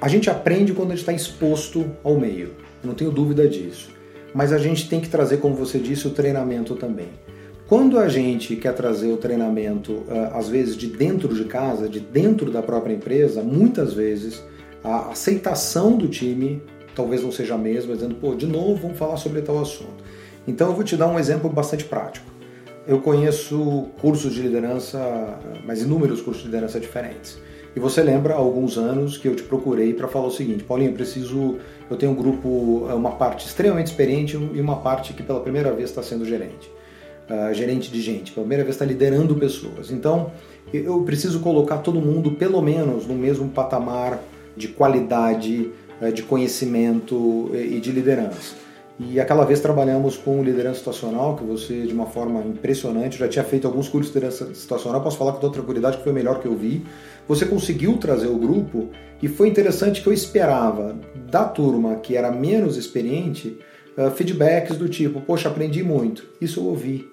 A 0.00 0.08
gente 0.08 0.28
aprende 0.28 0.72
quando 0.72 0.88
a 0.88 0.94
gente 0.94 1.00
está 1.00 1.12
exposto 1.12 1.90
ao 2.04 2.18
meio, 2.18 2.54
não 2.84 2.94
tenho 2.94 3.10
dúvida 3.10 3.48
disso 3.48 3.96
mas 4.36 4.52
a 4.52 4.58
gente 4.58 4.86
tem 4.86 5.00
que 5.00 5.08
trazer, 5.08 5.38
como 5.38 5.54
você 5.54 5.78
disse, 5.78 6.06
o 6.06 6.10
treinamento 6.10 6.74
também. 6.74 7.08
Quando 7.66 7.98
a 7.98 8.06
gente 8.06 8.54
quer 8.54 8.74
trazer 8.74 9.10
o 9.10 9.16
treinamento, 9.16 10.02
ah, 10.10 10.32
às 10.34 10.46
vezes 10.50 10.76
de 10.76 10.88
dentro 10.88 11.34
de 11.34 11.44
casa, 11.44 11.88
de 11.88 12.00
dentro 12.00 12.50
da 12.50 12.60
própria 12.60 12.92
empresa, 12.92 13.42
muitas 13.42 13.94
vezes 13.94 14.44
a 14.84 15.08
aceitação 15.08 15.96
do 15.96 16.06
time 16.06 16.62
talvez 16.94 17.22
não 17.22 17.32
seja 17.32 17.54
a 17.54 17.58
mesma, 17.58 17.94
dizendo, 17.94 18.14
pô, 18.16 18.34
de 18.34 18.46
novo 18.46 18.76
vamos 18.76 18.98
falar 18.98 19.16
sobre 19.16 19.40
tal 19.40 19.58
assunto. 19.58 20.04
Então 20.46 20.68
eu 20.68 20.74
vou 20.74 20.84
te 20.84 20.96
dar 20.96 21.08
um 21.08 21.18
exemplo 21.18 21.50
bastante 21.50 21.84
prático. 21.84 22.26
Eu 22.86 23.00
conheço 23.00 23.88
cursos 24.00 24.32
de 24.32 24.42
liderança, 24.42 25.38
mas 25.64 25.82
inúmeros 25.82 26.20
cursos 26.20 26.42
de 26.42 26.48
liderança 26.48 26.78
diferentes. 26.78 27.36
E 27.74 27.80
você 27.80 28.02
lembra 28.02 28.32
há 28.32 28.38
alguns 28.38 28.78
anos 28.78 29.18
que 29.18 29.28
eu 29.28 29.36
te 29.36 29.42
procurei 29.42 29.92
para 29.92 30.08
falar 30.08 30.28
o 30.28 30.30
seguinte, 30.30 30.64
Paulinho, 30.64 30.92
eu 30.92 30.94
preciso, 30.94 31.56
eu 31.90 31.96
tenho 31.98 32.12
um 32.12 32.14
grupo, 32.14 32.86
uma 32.94 33.12
parte 33.12 33.46
extremamente 33.46 33.88
experiente 33.88 34.34
e 34.34 34.60
uma 34.60 34.76
parte 34.76 35.12
que 35.12 35.22
pela 35.22 35.40
primeira 35.40 35.70
vez 35.72 35.90
está 35.90 36.02
sendo 36.02 36.24
gerente, 36.24 36.70
uh, 37.28 37.52
gerente 37.52 37.90
de 37.90 38.00
gente, 38.00 38.32
pela 38.32 38.44
primeira 38.44 38.64
vez 38.64 38.76
está 38.76 38.84
liderando 38.86 39.34
pessoas. 39.34 39.90
Então 39.90 40.32
eu 40.72 41.02
preciso 41.02 41.40
colocar 41.40 41.78
todo 41.78 42.00
mundo 42.00 42.30
pelo 42.30 42.62
menos 42.62 43.06
no 43.06 43.14
mesmo 43.14 43.46
patamar 43.50 44.22
de 44.56 44.68
qualidade, 44.68 45.70
uh, 46.00 46.10
de 46.10 46.22
conhecimento 46.22 47.50
e 47.52 47.78
de 47.78 47.92
liderança. 47.92 48.65
E 48.98 49.20
aquela 49.20 49.44
vez 49.44 49.60
trabalhamos 49.60 50.16
com 50.16 50.42
liderança 50.42 50.78
situacional, 50.78 51.36
que 51.36 51.44
você, 51.44 51.82
de 51.82 51.92
uma 51.92 52.06
forma 52.06 52.40
impressionante, 52.40 53.18
já 53.18 53.28
tinha 53.28 53.44
feito 53.44 53.66
alguns 53.66 53.88
cursos 53.88 54.10
de 54.10 54.18
liderança 54.18 54.54
situacional, 54.54 55.02
posso 55.02 55.18
falar 55.18 55.32
com 55.32 55.40
toda 55.40 55.52
tranquilidade 55.52 55.98
que 55.98 56.02
foi 56.02 56.12
o 56.12 56.14
melhor 56.14 56.40
que 56.40 56.48
eu 56.48 56.56
vi. 56.56 56.82
Você 57.28 57.44
conseguiu 57.44 57.98
trazer 57.98 58.28
o 58.28 58.38
grupo 58.38 58.88
e 59.22 59.28
foi 59.28 59.48
interessante 59.48 60.00
que 60.00 60.08
eu 60.08 60.14
esperava 60.14 60.98
da 61.30 61.44
turma 61.44 61.96
que 61.96 62.16
era 62.16 62.30
menos 62.30 62.78
experiente 62.78 63.58
uh, 63.98 64.10
feedbacks 64.10 64.78
do 64.78 64.88
tipo, 64.88 65.20
poxa, 65.20 65.50
aprendi 65.50 65.82
muito. 65.82 66.26
Isso 66.40 66.60
eu 66.60 66.64
ouvi. 66.64 67.06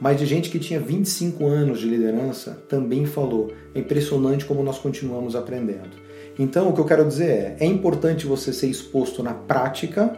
Mas 0.00 0.18
de 0.18 0.24
gente 0.24 0.48
que 0.48 0.58
tinha 0.58 0.80
25 0.80 1.46
anos 1.46 1.80
de 1.80 1.88
liderança 1.88 2.62
também 2.68 3.04
falou. 3.04 3.52
É 3.74 3.80
impressionante 3.80 4.46
como 4.46 4.62
nós 4.62 4.78
continuamos 4.78 5.36
aprendendo. 5.36 5.90
Então, 6.38 6.68
o 6.68 6.72
que 6.72 6.80
eu 6.80 6.84
quero 6.84 7.04
dizer 7.04 7.30
é: 7.30 7.56
é 7.60 7.66
importante 7.66 8.24
você 8.24 8.52
ser 8.52 8.68
exposto 8.68 9.22
na 9.24 9.34
prática, 9.34 10.16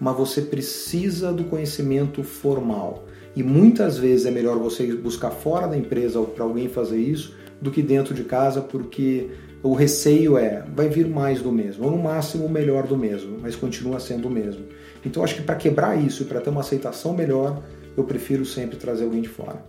mas 0.00 0.16
você 0.16 0.42
precisa 0.42 1.32
do 1.32 1.44
conhecimento 1.44 2.22
formal. 2.22 3.04
E 3.34 3.42
muitas 3.42 3.98
vezes 3.98 4.26
é 4.26 4.30
melhor 4.30 4.58
você 4.58 4.94
buscar 4.94 5.30
fora 5.30 5.66
da 5.66 5.76
empresa 5.76 6.20
para 6.22 6.44
alguém 6.44 6.68
fazer 6.68 6.98
isso 6.98 7.34
do 7.60 7.70
que 7.70 7.82
dentro 7.82 8.14
de 8.14 8.24
casa, 8.24 8.60
porque 8.60 9.28
o 9.62 9.74
receio 9.74 10.38
é 10.38 10.64
vai 10.74 10.88
vir 10.88 11.08
mais 11.08 11.42
do 11.42 11.50
mesmo, 11.50 11.84
ou 11.84 11.90
no 11.90 11.98
máximo 11.98 12.46
o 12.46 12.50
melhor 12.50 12.86
do 12.86 12.96
mesmo, 12.96 13.38
mas 13.40 13.56
continua 13.56 13.98
sendo 14.00 14.28
o 14.28 14.30
mesmo. 14.30 14.64
Então 15.04 15.22
acho 15.22 15.34
que 15.34 15.42
para 15.42 15.56
quebrar 15.56 15.96
isso 15.96 16.22
e 16.22 16.26
para 16.26 16.40
ter 16.40 16.50
uma 16.50 16.60
aceitação 16.60 17.12
melhor, 17.12 17.62
eu 17.96 18.04
prefiro 18.04 18.44
sempre 18.44 18.76
trazer 18.76 19.04
alguém 19.04 19.22
de 19.22 19.28
fora. 19.28 19.64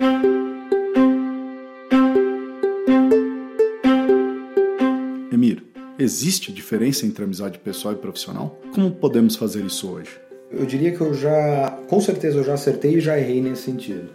Existe 5.99 6.51
diferença 6.51 7.05
entre 7.05 7.23
amizade 7.23 7.59
pessoal 7.59 7.93
e 7.93 7.97
profissional? 7.97 8.57
Como 8.73 8.89
podemos 8.91 9.35
fazer 9.35 9.63
isso 9.65 9.91
hoje? 9.91 10.11
Eu 10.49 10.65
diria 10.65 10.91
que 10.91 11.01
eu 11.01 11.13
já, 11.13 11.77
com 11.87 11.99
certeza 11.99 12.37
eu 12.37 12.43
já 12.43 12.53
acertei 12.53 12.95
e 12.95 13.01
já 13.01 13.19
errei 13.19 13.41
nesse 13.41 13.63
sentido. 13.63 14.09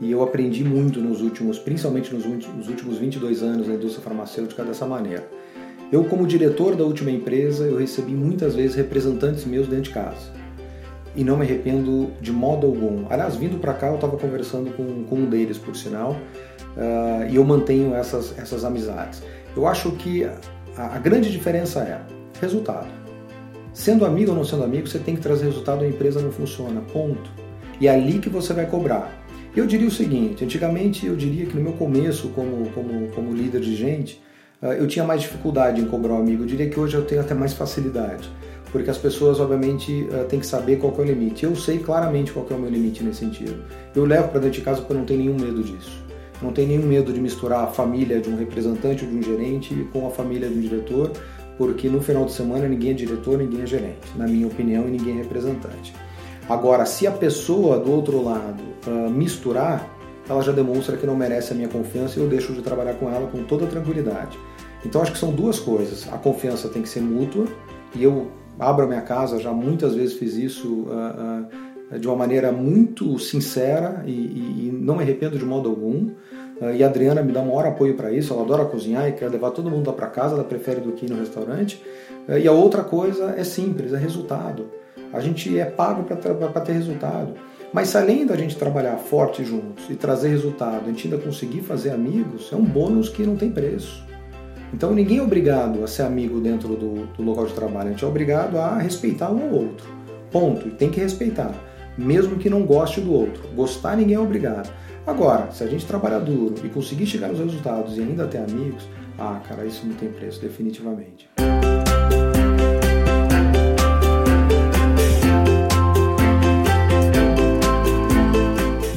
E 0.00 0.10
eu 0.10 0.22
aprendi 0.22 0.62
muito 0.62 1.00
nos 1.00 1.20
últimos, 1.20 1.58
principalmente 1.58 2.14
nos 2.14 2.68
últimos 2.68 2.98
22 2.98 3.42
anos 3.42 3.66
na 3.66 3.74
indústria 3.74 4.02
farmacêutica 4.02 4.64
dessa 4.64 4.86
maneira. 4.86 5.28
Eu, 5.90 6.04
como 6.04 6.26
diretor 6.26 6.76
da 6.76 6.84
última 6.84 7.10
empresa, 7.10 7.64
eu 7.64 7.78
recebi 7.78 8.12
muitas 8.12 8.54
vezes 8.54 8.76
representantes 8.76 9.44
meus 9.44 9.66
dentro 9.66 9.84
de 9.84 9.90
casa. 9.90 10.38
E 11.16 11.24
não 11.24 11.36
me 11.36 11.44
arrependo 11.44 12.10
de 12.20 12.30
modo 12.30 12.66
algum. 12.66 13.06
Aliás, 13.08 13.36
vindo 13.36 13.58
para 13.58 13.72
cá, 13.72 13.88
eu 13.88 13.94
estava 13.94 14.16
conversando 14.18 14.70
com, 14.72 15.04
com, 15.04 15.16
um 15.16 15.26
deles, 15.26 15.56
por 15.56 15.74
sinal, 15.74 16.12
uh, 16.12 17.28
e 17.28 17.36
eu 17.36 17.44
mantenho 17.44 17.94
essas, 17.94 18.38
essas 18.38 18.64
amizades. 18.64 19.22
Eu 19.56 19.66
acho 19.66 19.90
que 19.92 20.28
a, 20.78 20.98
grande 20.98 21.30
diferença 21.30 21.80
é 21.80 22.00
resultado. 22.40 22.86
Sendo 23.72 24.04
amigo 24.04 24.30
ou 24.30 24.36
não 24.36 24.44
sendo 24.44 24.62
amigo, 24.62 24.86
você 24.86 24.98
tem 24.98 25.16
que 25.16 25.20
trazer 25.20 25.46
resultado, 25.46 25.84
a 25.84 25.88
empresa 25.88 26.20
não 26.20 26.30
funciona, 26.30 26.80
ponto. 26.92 27.30
E 27.80 27.88
é 27.88 27.90
ali 27.90 28.18
que 28.18 28.28
você 28.28 28.52
vai 28.52 28.66
cobrar. 28.66 29.12
Eu 29.56 29.66
diria 29.66 29.88
o 29.88 29.90
seguinte: 29.90 30.44
antigamente 30.44 31.06
eu 31.06 31.16
diria 31.16 31.46
que 31.46 31.56
no 31.56 31.62
meu 31.62 31.72
começo, 31.72 32.28
como, 32.28 32.70
como, 32.70 33.08
como 33.08 33.32
líder 33.32 33.60
de 33.60 33.74
gente, 33.74 34.22
ah, 34.62 34.74
eu 34.74 34.86
tinha 34.86 35.04
mais 35.04 35.22
dificuldade 35.22 35.80
em 35.80 35.86
cobrar 35.86 36.14
um 36.14 36.20
amigo. 36.20 36.44
Eu 36.44 36.46
diria 36.46 36.68
que 36.68 36.78
hoje 36.78 36.96
eu 36.96 37.04
tenho 37.04 37.20
até 37.20 37.34
mais 37.34 37.52
facilidade, 37.52 38.28
porque 38.70 38.90
as 38.90 38.98
pessoas, 38.98 39.40
obviamente, 39.40 40.08
ah, 40.12 40.24
têm 40.24 40.40
que 40.40 40.46
saber 40.46 40.76
qual 40.76 40.94
é 40.98 41.00
o 41.00 41.04
limite. 41.04 41.44
Eu 41.44 41.56
sei 41.56 41.78
claramente 41.78 42.32
qual 42.32 42.46
é 42.50 42.54
o 42.54 42.58
meu 42.58 42.70
limite 42.70 43.02
nesse 43.02 43.20
sentido. 43.20 43.64
Eu 43.94 44.04
levo 44.04 44.28
para 44.28 44.40
dentro 44.40 44.58
de 44.58 44.64
casa 44.64 44.80
porque 44.80 44.92
eu 44.92 44.98
não 44.98 45.04
tenho 45.04 45.20
nenhum 45.20 45.34
medo 45.34 45.62
disso. 45.62 46.07
Não 46.40 46.52
tenho 46.52 46.68
nenhum 46.68 46.86
medo 46.86 47.12
de 47.12 47.20
misturar 47.20 47.64
a 47.64 47.66
família 47.66 48.20
de 48.20 48.28
um 48.28 48.36
representante 48.36 49.04
ou 49.04 49.10
de 49.10 49.16
um 49.16 49.22
gerente 49.22 49.74
com 49.92 50.06
a 50.06 50.10
família 50.10 50.48
de 50.48 50.56
um 50.56 50.60
diretor, 50.60 51.12
porque 51.56 51.88
no 51.88 52.00
final 52.00 52.24
de 52.24 52.32
semana 52.32 52.68
ninguém 52.68 52.90
é 52.90 52.94
diretor, 52.94 53.38
ninguém 53.38 53.62
é 53.62 53.66
gerente, 53.66 54.06
na 54.16 54.26
minha 54.26 54.46
opinião, 54.46 54.86
e 54.86 54.90
ninguém 54.90 55.18
é 55.18 55.22
representante. 55.22 55.92
Agora, 56.48 56.86
se 56.86 57.06
a 57.06 57.10
pessoa 57.10 57.78
do 57.78 57.92
outro 57.92 58.22
lado 58.22 58.62
uh, 58.86 59.10
misturar, 59.10 59.86
ela 60.28 60.40
já 60.42 60.52
demonstra 60.52 60.96
que 60.96 61.06
não 61.06 61.16
merece 61.16 61.52
a 61.52 61.56
minha 61.56 61.68
confiança 61.68 62.18
e 62.18 62.22
eu 62.22 62.28
deixo 62.28 62.52
de 62.52 62.62
trabalhar 62.62 62.94
com 62.94 63.10
ela 63.10 63.26
com 63.26 63.42
toda 63.42 63.66
tranquilidade. 63.66 64.38
Então 64.84 65.02
acho 65.02 65.12
que 65.12 65.18
são 65.18 65.32
duas 65.32 65.58
coisas. 65.58 66.08
A 66.12 66.16
confiança 66.16 66.68
tem 66.68 66.82
que 66.82 66.88
ser 66.88 67.00
mútua 67.00 67.46
e 67.94 68.02
eu 68.02 68.30
abro 68.58 68.84
a 68.84 68.88
minha 68.88 69.02
casa, 69.02 69.38
já 69.38 69.52
muitas 69.52 69.94
vezes 69.94 70.14
fiz 70.14 70.34
isso 70.36 70.68
uh, 70.68 70.86
uh, 70.86 71.48
de 71.96 72.06
uma 72.06 72.16
maneira 72.16 72.52
muito 72.52 73.18
sincera 73.18 74.02
e, 74.06 74.10
e, 74.10 74.68
e, 74.68 74.72
não 74.72 74.96
me 74.96 75.02
arrependo 75.02 75.38
de 75.38 75.44
modo 75.44 75.68
algum. 75.68 76.10
Uh, 76.60 76.74
e 76.76 76.82
a 76.82 76.86
Adriana 76.86 77.22
me 77.22 77.32
dá 77.32 77.40
um 77.40 77.46
maior 77.46 77.66
apoio 77.66 77.94
para 77.94 78.12
isso, 78.12 78.32
ela 78.32 78.42
adora 78.42 78.64
cozinhar 78.64 79.08
e 79.08 79.12
quer 79.12 79.30
levar 79.30 79.52
todo 79.52 79.70
mundo 79.70 79.92
para 79.92 80.08
casa, 80.08 80.34
ela 80.34 80.44
prefere 80.44 80.80
do 80.80 80.92
que 80.92 81.06
ir 81.06 81.10
no 81.10 81.18
restaurante. 81.18 81.82
e 82.28 82.46
a 82.46 82.52
outra 82.52 82.82
coisa 82.82 83.34
é 83.36 83.44
simples, 83.44 83.92
é 83.92 83.96
resultado. 83.96 84.66
A 85.12 85.20
gente 85.20 85.58
é 85.58 85.64
pago 85.64 86.04
para 86.04 86.60
ter 86.60 86.72
resultado. 86.72 87.34
Mas 87.72 87.88
se 87.88 87.98
além 87.98 88.24
da 88.24 88.36
gente 88.36 88.56
trabalhar 88.56 88.96
forte 88.96 89.44
juntos 89.44 89.84
e 89.90 89.94
trazer 89.94 90.28
resultado, 90.28 90.84
a 90.84 90.88
gente 90.88 91.06
ainda 91.06 91.22
conseguir 91.22 91.60
fazer 91.60 91.90
amigos, 91.90 92.50
é 92.52 92.56
um 92.56 92.64
bônus 92.64 93.08
que 93.08 93.22
não 93.24 93.36
tem 93.36 93.50
preço. 93.50 94.02
Então 94.72 94.94
ninguém 94.94 95.18
é 95.18 95.22
obrigado 95.22 95.82
a 95.82 95.86
ser 95.86 96.02
amigo 96.02 96.40
dentro 96.40 96.76
do, 96.76 97.06
do 97.06 97.22
local 97.22 97.46
de 97.46 97.54
trabalho, 97.54 97.88
a 97.88 97.90
gente 97.92 98.04
é 98.04 98.08
obrigado 98.08 98.58
a 98.58 98.78
respeitar 98.78 99.30
um 99.30 99.42
ao 99.42 99.54
outro. 99.54 99.86
Ponto. 100.30 100.68
E 100.68 100.70
tem 100.70 100.90
que 100.90 101.00
respeitar, 101.00 101.54
mesmo 101.98 102.38
que 102.38 102.48
não 102.48 102.62
goste 102.64 103.00
do 103.00 103.12
outro. 103.12 103.42
Gostar 103.54 103.96
ninguém 103.96 104.14
é 104.14 104.20
obrigado. 104.20 104.72
Agora, 105.04 105.50
se 105.50 105.64
a 105.64 105.66
gente 105.66 105.84
trabalhar 105.84 106.20
duro 106.20 106.54
e 106.62 106.68
conseguir 106.68 107.06
chegar 107.06 107.28
nos 107.28 107.40
resultados 107.40 107.98
e 107.98 108.00
ainda 108.00 108.26
ter 108.26 108.38
amigos, 108.38 108.88
ah, 109.18 109.40
cara, 109.46 109.66
isso 109.66 109.84
não 109.84 109.94
tem 109.96 110.10
preço, 110.10 110.40
definitivamente. 110.40 111.28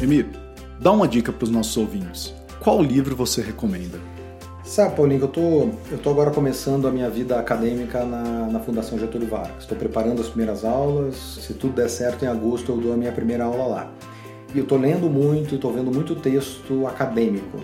Emir, 0.02 0.28
dá 0.80 0.92
uma 0.92 1.08
dica 1.08 1.32
para 1.32 1.46
os 1.46 1.50
nossos 1.50 1.76
ouvintes. 1.76 2.34
Qual 2.60 2.84
livro 2.84 3.16
você 3.16 3.42
recomenda? 3.42 3.98
Sabe, 4.72 4.96
Paulinho, 4.96 5.20
eu 5.24 5.28
tô, 5.28 5.68
eu 5.92 5.98
tô 6.02 6.12
agora 6.12 6.32
começando 6.32 6.88
a 6.88 6.92
minha 6.92 7.10
vida 7.10 7.38
acadêmica 7.38 8.06
na, 8.06 8.48
na 8.48 8.60
Fundação 8.62 8.98
Getúlio 8.98 9.28
Vargas. 9.28 9.64
Estou 9.64 9.78
preparando 9.78 10.22
as 10.22 10.30
primeiras 10.30 10.64
aulas. 10.64 11.14
Se 11.42 11.54
tudo 11.56 11.74
der 11.74 11.90
certo, 11.90 12.24
em 12.24 12.28
agosto 12.30 12.72
eu 12.72 12.78
dou 12.78 12.94
a 12.94 12.96
minha 12.96 13.12
primeira 13.12 13.44
aula 13.44 13.66
lá. 13.66 13.92
E 14.56 14.58
eu 14.58 14.64
estou 14.64 14.78
lendo 14.78 15.10
muito, 15.10 15.56
estou 15.56 15.74
vendo 15.74 15.92
muito 15.92 16.16
texto 16.16 16.88
acadêmico. 16.88 17.60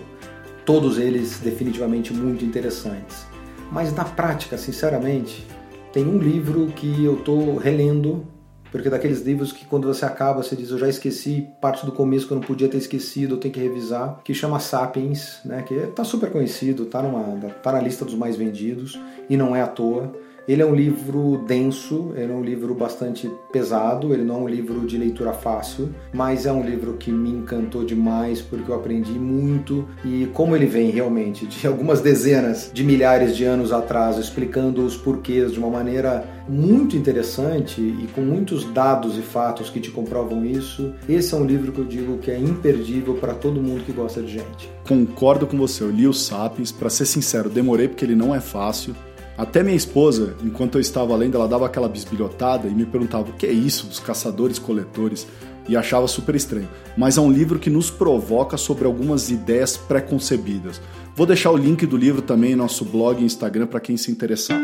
Todos 0.66 0.98
eles 0.98 1.40
definitivamente 1.40 2.12
muito 2.12 2.44
interessantes. 2.44 3.26
Mas 3.72 3.90
na 3.94 4.04
prática, 4.04 4.58
sinceramente, 4.58 5.46
tem 5.94 6.04
um 6.04 6.18
livro 6.18 6.66
que 6.76 7.02
eu 7.02 7.14
estou 7.14 7.56
relendo 7.56 8.26
porque 8.70 8.90
daqueles 8.90 9.22
livros 9.22 9.52
que 9.52 9.64
quando 9.64 9.86
você 9.86 10.04
acaba, 10.04 10.42
você 10.42 10.54
diz, 10.54 10.70
eu 10.70 10.78
já 10.78 10.88
esqueci 10.88 11.48
parte 11.60 11.86
do 11.86 11.92
começo 11.92 12.26
que 12.26 12.32
eu 12.32 12.36
não 12.36 12.42
podia 12.42 12.68
ter 12.68 12.76
esquecido, 12.76 13.34
eu 13.34 13.38
tenho 13.38 13.54
que 13.54 13.60
revisar, 13.60 14.20
que 14.22 14.34
chama 14.34 14.60
Sapiens, 14.60 15.40
né, 15.44 15.62
que 15.62 15.74
está 15.74 16.04
super 16.04 16.30
conhecido, 16.30 16.84
está 16.84 17.02
tá 17.62 17.72
na 17.72 17.80
lista 17.80 18.04
dos 18.04 18.14
mais 18.14 18.36
vendidos 18.36 18.98
e 19.28 19.36
não 19.36 19.54
é 19.54 19.62
à 19.62 19.66
toa. 19.66 20.12
Ele 20.48 20.62
é 20.62 20.66
um 20.66 20.74
livro 20.74 21.44
denso, 21.46 22.10
ele 22.16 22.32
é 22.32 22.34
um 22.34 22.42
livro 22.42 22.74
bastante 22.74 23.30
pesado, 23.52 24.14
ele 24.14 24.24
não 24.24 24.36
é 24.36 24.38
um 24.38 24.48
livro 24.48 24.86
de 24.86 24.96
leitura 24.96 25.34
fácil, 25.34 25.90
mas 26.10 26.46
é 26.46 26.52
um 26.52 26.62
livro 26.62 26.94
que 26.94 27.12
me 27.12 27.28
encantou 27.28 27.84
demais 27.84 28.40
porque 28.40 28.70
eu 28.70 28.74
aprendi 28.74 29.12
muito 29.12 29.86
e 30.02 30.26
como 30.32 30.56
ele 30.56 30.64
vem 30.64 30.88
realmente 30.88 31.46
de 31.46 31.66
algumas 31.68 32.00
dezenas 32.00 32.70
de 32.72 32.82
milhares 32.82 33.36
de 33.36 33.44
anos 33.44 33.72
atrás, 33.72 34.16
explicando 34.16 34.82
os 34.82 34.96
porquês 34.96 35.52
de 35.52 35.58
uma 35.58 35.68
maneira 35.68 36.26
muito 36.48 36.96
interessante 36.96 37.82
e 37.82 38.08
com 38.14 38.22
muitos 38.22 38.64
dados 38.72 39.18
e 39.18 39.20
fatos 39.20 39.68
que 39.68 39.80
te 39.80 39.90
comprovam 39.90 40.46
isso. 40.46 40.94
Esse 41.06 41.34
é 41.34 41.36
um 41.36 41.44
livro 41.44 41.72
que 41.72 41.80
eu 41.80 41.84
digo 41.84 42.16
que 42.16 42.30
é 42.30 42.38
imperdível 42.38 43.16
para 43.16 43.34
todo 43.34 43.60
mundo 43.60 43.84
que 43.84 43.92
gosta 43.92 44.22
de 44.22 44.32
gente. 44.32 44.70
Concordo 44.88 45.46
com 45.46 45.58
você, 45.58 45.84
eu 45.84 45.90
li 45.90 46.08
o 46.08 46.14
Sapiens, 46.14 46.72
para 46.72 46.88
ser 46.88 47.04
sincero, 47.04 47.50
demorei 47.50 47.86
porque 47.86 48.02
ele 48.02 48.14
não 48.14 48.34
é 48.34 48.40
fácil. 48.40 48.94
Até 49.38 49.62
minha 49.62 49.76
esposa, 49.76 50.34
enquanto 50.42 50.74
eu 50.74 50.80
estava 50.80 51.14
lendo, 51.14 51.36
ela 51.36 51.46
dava 51.46 51.64
aquela 51.64 51.88
bisbilhotada 51.88 52.66
e 52.66 52.74
me 52.74 52.84
perguntava 52.84 53.30
o 53.30 53.34
que 53.34 53.46
é 53.46 53.52
isso 53.52 53.86
dos 53.86 54.00
caçadores-coletores 54.00 55.28
e 55.68 55.76
achava 55.76 56.08
super 56.08 56.34
estranho. 56.34 56.68
Mas 56.96 57.16
é 57.16 57.20
um 57.20 57.30
livro 57.30 57.56
que 57.56 57.70
nos 57.70 57.88
provoca 57.88 58.56
sobre 58.56 58.84
algumas 58.84 59.30
ideias 59.30 59.76
pré-concebidas. 59.76 60.80
Vou 61.14 61.24
deixar 61.24 61.52
o 61.52 61.56
link 61.56 61.86
do 61.86 61.96
livro 61.96 62.20
também 62.20 62.54
em 62.54 62.56
nosso 62.56 62.84
blog 62.84 63.22
e 63.22 63.24
Instagram 63.24 63.68
para 63.68 63.78
quem 63.78 63.96
se 63.96 64.10
interessar. 64.10 64.60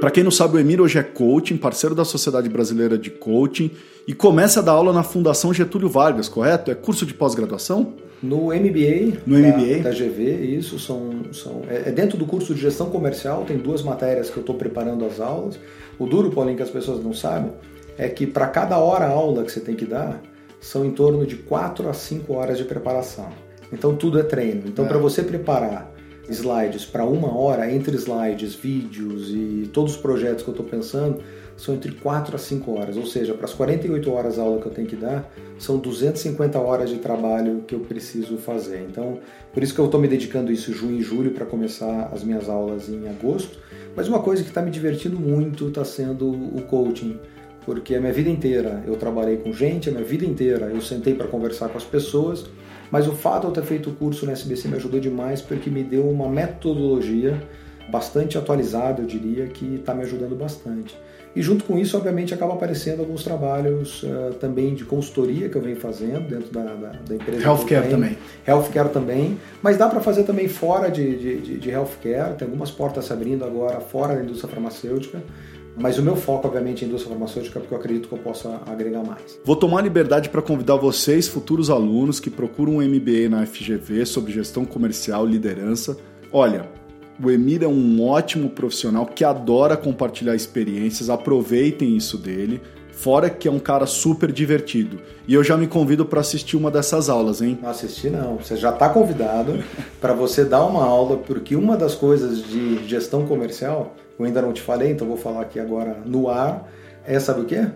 Para 0.00 0.12
quem 0.12 0.22
não 0.22 0.30
sabe, 0.30 0.56
o 0.56 0.60
Emir 0.60 0.80
hoje 0.80 0.98
é 0.98 1.02
coaching, 1.02 1.56
parceiro 1.56 1.96
da 1.96 2.04
Sociedade 2.04 2.48
Brasileira 2.48 2.96
de 2.96 3.10
Coaching 3.10 3.72
e 4.06 4.14
começa 4.14 4.60
a 4.60 4.62
dar 4.62 4.72
aula 4.72 4.92
na 4.92 5.02
Fundação 5.02 5.52
Getúlio 5.52 5.88
Vargas, 5.88 6.28
correto? 6.28 6.70
É 6.70 6.76
curso 6.76 7.04
de 7.04 7.12
pós-graduação? 7.12 8.05
No 8.22 8.46
MBA, 8.46 9.20
no 9.26 9.40
da, 9.40 9.48
MBA? 9.48 9.82
da 9.82 9.90
GV, 9.90 10.56
isso 10.56 10.78
são, 10.78 11.32
são 11.32 11.62
é, 11.68 11.88
é 11.88 11.92
dentro 11.92 12.16
do 12.16 12.24
curso 12.24 12.54
de 12.54 12.60
gestão 12.60 12.88
comercial, 12.88 13.44
tem 13.44 13.58
duas 13.58 13.82
matérias 13.82 14.30
que 14.30 14.36
eu 14.36 14.40
estou 14.40 14.54
preparando 14.54 15.04
as 15.04 15.20
aulas. 15.20 15.58
O 15.98 16.06
duro, 16.06 16.30
Paulinho, 16.30 16.56
que 16.56 16.62
as 16.62 16.70
pessoas 16.70 17.02
não 17.04 17.12
sabem, 17.12 17.52
é 17.98 18.08
que 18.08 18.26
para 18.26 18.46
cada 18.46 18.78
hora 18.78 19.06
aula 19.06 19.44
que 19.44 19.52
você 19.52 19.60
tem 19.60 19.74
que 19.74 19.84
dar, 19.84 20.22
são 20.60 20.84
em 20.84 20.90
torno 20.90 21.26
de 21.26 21.36
4 21.36 21.88
a 21.88 21.92
5 21.92 22.32
horas 22.32 22.58
de 22.58 22.64
preparação. 22.64 23.28
Então 23.72 23.94
tudo 23.94 24.18
é 24.18 24.22
treino. 24.22 24.62
Então 24.66 24.84
é. 24.84 24.88
para 24.88 24.98
você 24.98 25.22
preparar 25.22 25.92
slides 26.28 26.84
para 26.84 27.04
uma 27.04 27.36
hora, 27.36 27.70
entre 27.72 27.96
slides, 27.96 28.54
vídeos 28.54 29.30
e 29.30 29.68
todos 29.72 29.94
os 29.94 30.00
projetos 30.00 30.42
que 30.42 30.50
eu 30.50 30.52
estou 30.52 30.66
pensando, 30.66 31.20
são 31.56 31.74
entre 31.74 31.92
4 31.92 32.36
a 32.36 32.38
5 32.38 32.70
horas, 32.78 32.96
ou 32.96 33.06
seja, 33.06 33.32
para 33.34 33.46
as 33.46 33.54
48 33.54 34.10
horas 34.10 34.38
aula 34.38 34.60
que 34.60 34.66
eu 34.66 34.72
tenho 34.72 34.86
que 34.86 34.96
dar, 34.96 35.32
são 35.58 35.78
250 35.78 36.58
horas 36.58 36.90
de 36.90 36.98
trabalho 36.98 37.64
que 37.66 37.74
eu 37.74 37.80
preciso 37.80 38.36
fazer. 38.36 38.86
Então, 38.88 39.18
por 39.52 39.62
isso 39.62 39.74
que 39.74 39.80
eu 39.80 39.86
estou 39.86 39.98
me 39.98 40.06
dedicando 40.06 40.52
isso 40.52 40.72
junho 40.72 40.98
e 40.98 41.02
julho 41.02 41.30
para 41.30 41.46
começar 41.46 42.10
as 42.12 42.22
minhas 42.22 42.48
aulas 42.48 42.88
em 42.88 43.08
agosto, 43.08 43.58
Mas 43.96 44.08
uma 44.08 44.18
coisa 44.18 44.42
que 44.42 44.50
está 44.50 44.60
me 44.60 44.70
divertindo 44.70 45.18
muito 45.18 45.68
está 45.68 45.82
sendo 45.82 46.28
o 46.28 46.60
coaching, 46.68 47.18
porque 47.64 47.94
a 47.94 48.00
minha 48.00 48.12
vida 48.12 48.28
inteira 48.28 48.84
eu 48.86 48.94
trabalhei 48.96 49.38
com 49.38 49.50
gente, 49.54 49.88
a 49.88 49.92
minha 49.92 50.04
vida 50.04 50.26
inteira 50.26 50.66
eu 50.66 50.82
sentei 50.82 51.14
para 51.14 51.26
conversar 51.26 51.70
com 51.70 51.78
as 51.78 51.84
pessoas, 51.84 52.44
mas 52.90 53.08
o 53.08 53.12
fato 53.12 53.42
de 53.42 53.46
eu 53.48 53.52
ter 53.52 53.62
feito 53.62 53.88
o 53.88 53.94
curso 53.94 54.26
no 54.26 54.32
SBC 54.32 54.68
me 54.68 54.76
ajudou 54.76 55.00
demais 55.00 55.40
porque 55.40 55.70
me 55.70 55.82
deu 55.82 56.06
uma 56.06 56.28
metodologia 56.28 57.42
bastante 57.88 58.36
atualizada, 58.36 59.00
eu 59.00 59.06
diria, 59.06 59.46
que 59.46 59.76
está 59.76 59.94
me 59.94 60.02
ajudando 60.02 60.36
bastante. 60.36 60.94
E 61.36 61.42
junto 61.42 61.64
com 61.64 61.78
isso, 61.78 61.98
obviamente, 61.98 62.32
acaba 62.32 62.54
aparecendo 62.54 63.00
alguns 63.00 63.22
trabalhos 63.22 64.02
uh, 64.02 64.32
também 64.40 64.74
de 64.74 64.86
consultoria 64.86 65.50
que 65.50 65.56
eu 65.56 65.60
venho 65.60 65.76
fazendo 65.76 66.26
dentro 66.26 66.50
da, 66.50 66.64
da, 66.64 66.92
da 67.06 67.14
empresa. 67.14 67.44
Healthcare 67.44 67.90
também. 67.90 68.18
Healthcare 68.48 68.88
também. 68.88 69.38
Mas 69.62 69.76
dá 69.76 69.86
para 69.86 70.00
fazer 70.00 70.22
também 70.22 70.48
fora 70.48 70.90
de, 70.90 71.14
de, 71.18 71.40
de, 71.42 71.58
de 71.58 71.70
healthcare. 71.70 72.34
Tem 72.38 72.48
algumas 72.48 72.70
portas 72.70 73.04
se 73.04 73.12
abrindo 73.12 73.44
agora 73.44 73.80
fora 73.80 74.14
da 74.14 74.22
indústria 74.22 74.50
farmacêutica. 74.50 75.22
Mas 75.78 75.98
o 75.98 76.02
meu 76.02 76.16
foco, 76.16 76.48
obviamente, 76.48 76.82
é 76.82 76.86
a 76.86 76.88
indústria 76.88 77.12
farmacêutica, 77.12 77.60
porque 77.60 77.74
eu 77.74 77.78
acredito 77.78 78.08
que 78.08 78.14
eu 78.14 78.18
possa 78.18 78.62
agregar 78.66 79.04
mais. 79.04 79.38
Vou 79.44 79.56
tomar 79.56 79.80
a 79.80 79.82
liberdade 79.82 80.30
para 80.30 80.40
convidar 80.40 80.76
vocês, 80.76 81.28
futuros 81.28 81.68
alunos 81.68 82.18
que 82.18 82.30
procuram 82.30 82.76
um 82.76 82.82
MBA 82.82 83.28
na 83.28 83.44
FGV 83.44 84.06
sobre 84.06 84.32
gestão 84.32 84.64
comercial 84.64 85.28
e 85.28 85.32
liderança. 85.32 85.98
Olha, 86.32 86.66
o 87.22 87.30
Emir 87.30 87.62
é 87.62 87.68
um 87.68 88.02
ótimo 88.02 88.50
profissional 88.50 89.06
que 89.06 89.24
adora 89.24 89.76
compartilhar 89.76 90.34
experiências, 90.34 91.08
aproveitem 91.08 91.96
isso 91.96 92.18
dele. 92.18 92.60
Fora 92.92 93.28
que 93.28 93.46
é 93.46 93.50
um 93.50 93.58
cara 93.58 93.84
super 93.84 94.32
divertido. 94.32 94.98
E 95.28 95.34
eu 95.34 95.44
já 95.44 95.54
me 95.54 95.66
convido 95.66 96.06
para 96.06 96.20
assistir 96.20 96.56
uma 96.56 96.70
dessas 96.70 97.10
aulas, 97.10 97.42
hein? 97.42 97.58
Não 97.60 97.68
assistir 97.68 98.10
não, 98.10 98.36
você 98.36 98.56
já 98.56 98.70
está 98.70 98.88
convidado 98.88 99.62
para 100.00 100.14
você 100.14 100.44
dar 100.44 100.64
uma 100.64 100.82
aula, 100.82 101.18
porque 101.18 101.54
uma 101.54 101.76
das 101.76 101.94
coisas 101.94 102.42
de 102.42 102.88
gestão 102.88 103.26
comercial, 103.26 103.94
eu 104.18 104.24
ainda 104.24 104.40
não 104.40 104.50
te 104.50 104.62
falei, 104.62 104.92
então 104.92 105.06
vou 105.06 105.18
falar 105.18 105.42
aqui 105.42 105.60
agora 105.60 105.98
no 106.06 106.30
ar, 106.30 106.70
é 107.04 107.20
sabe 107.20 107.42
o 107.42 107.44
quê? 107.44 107.66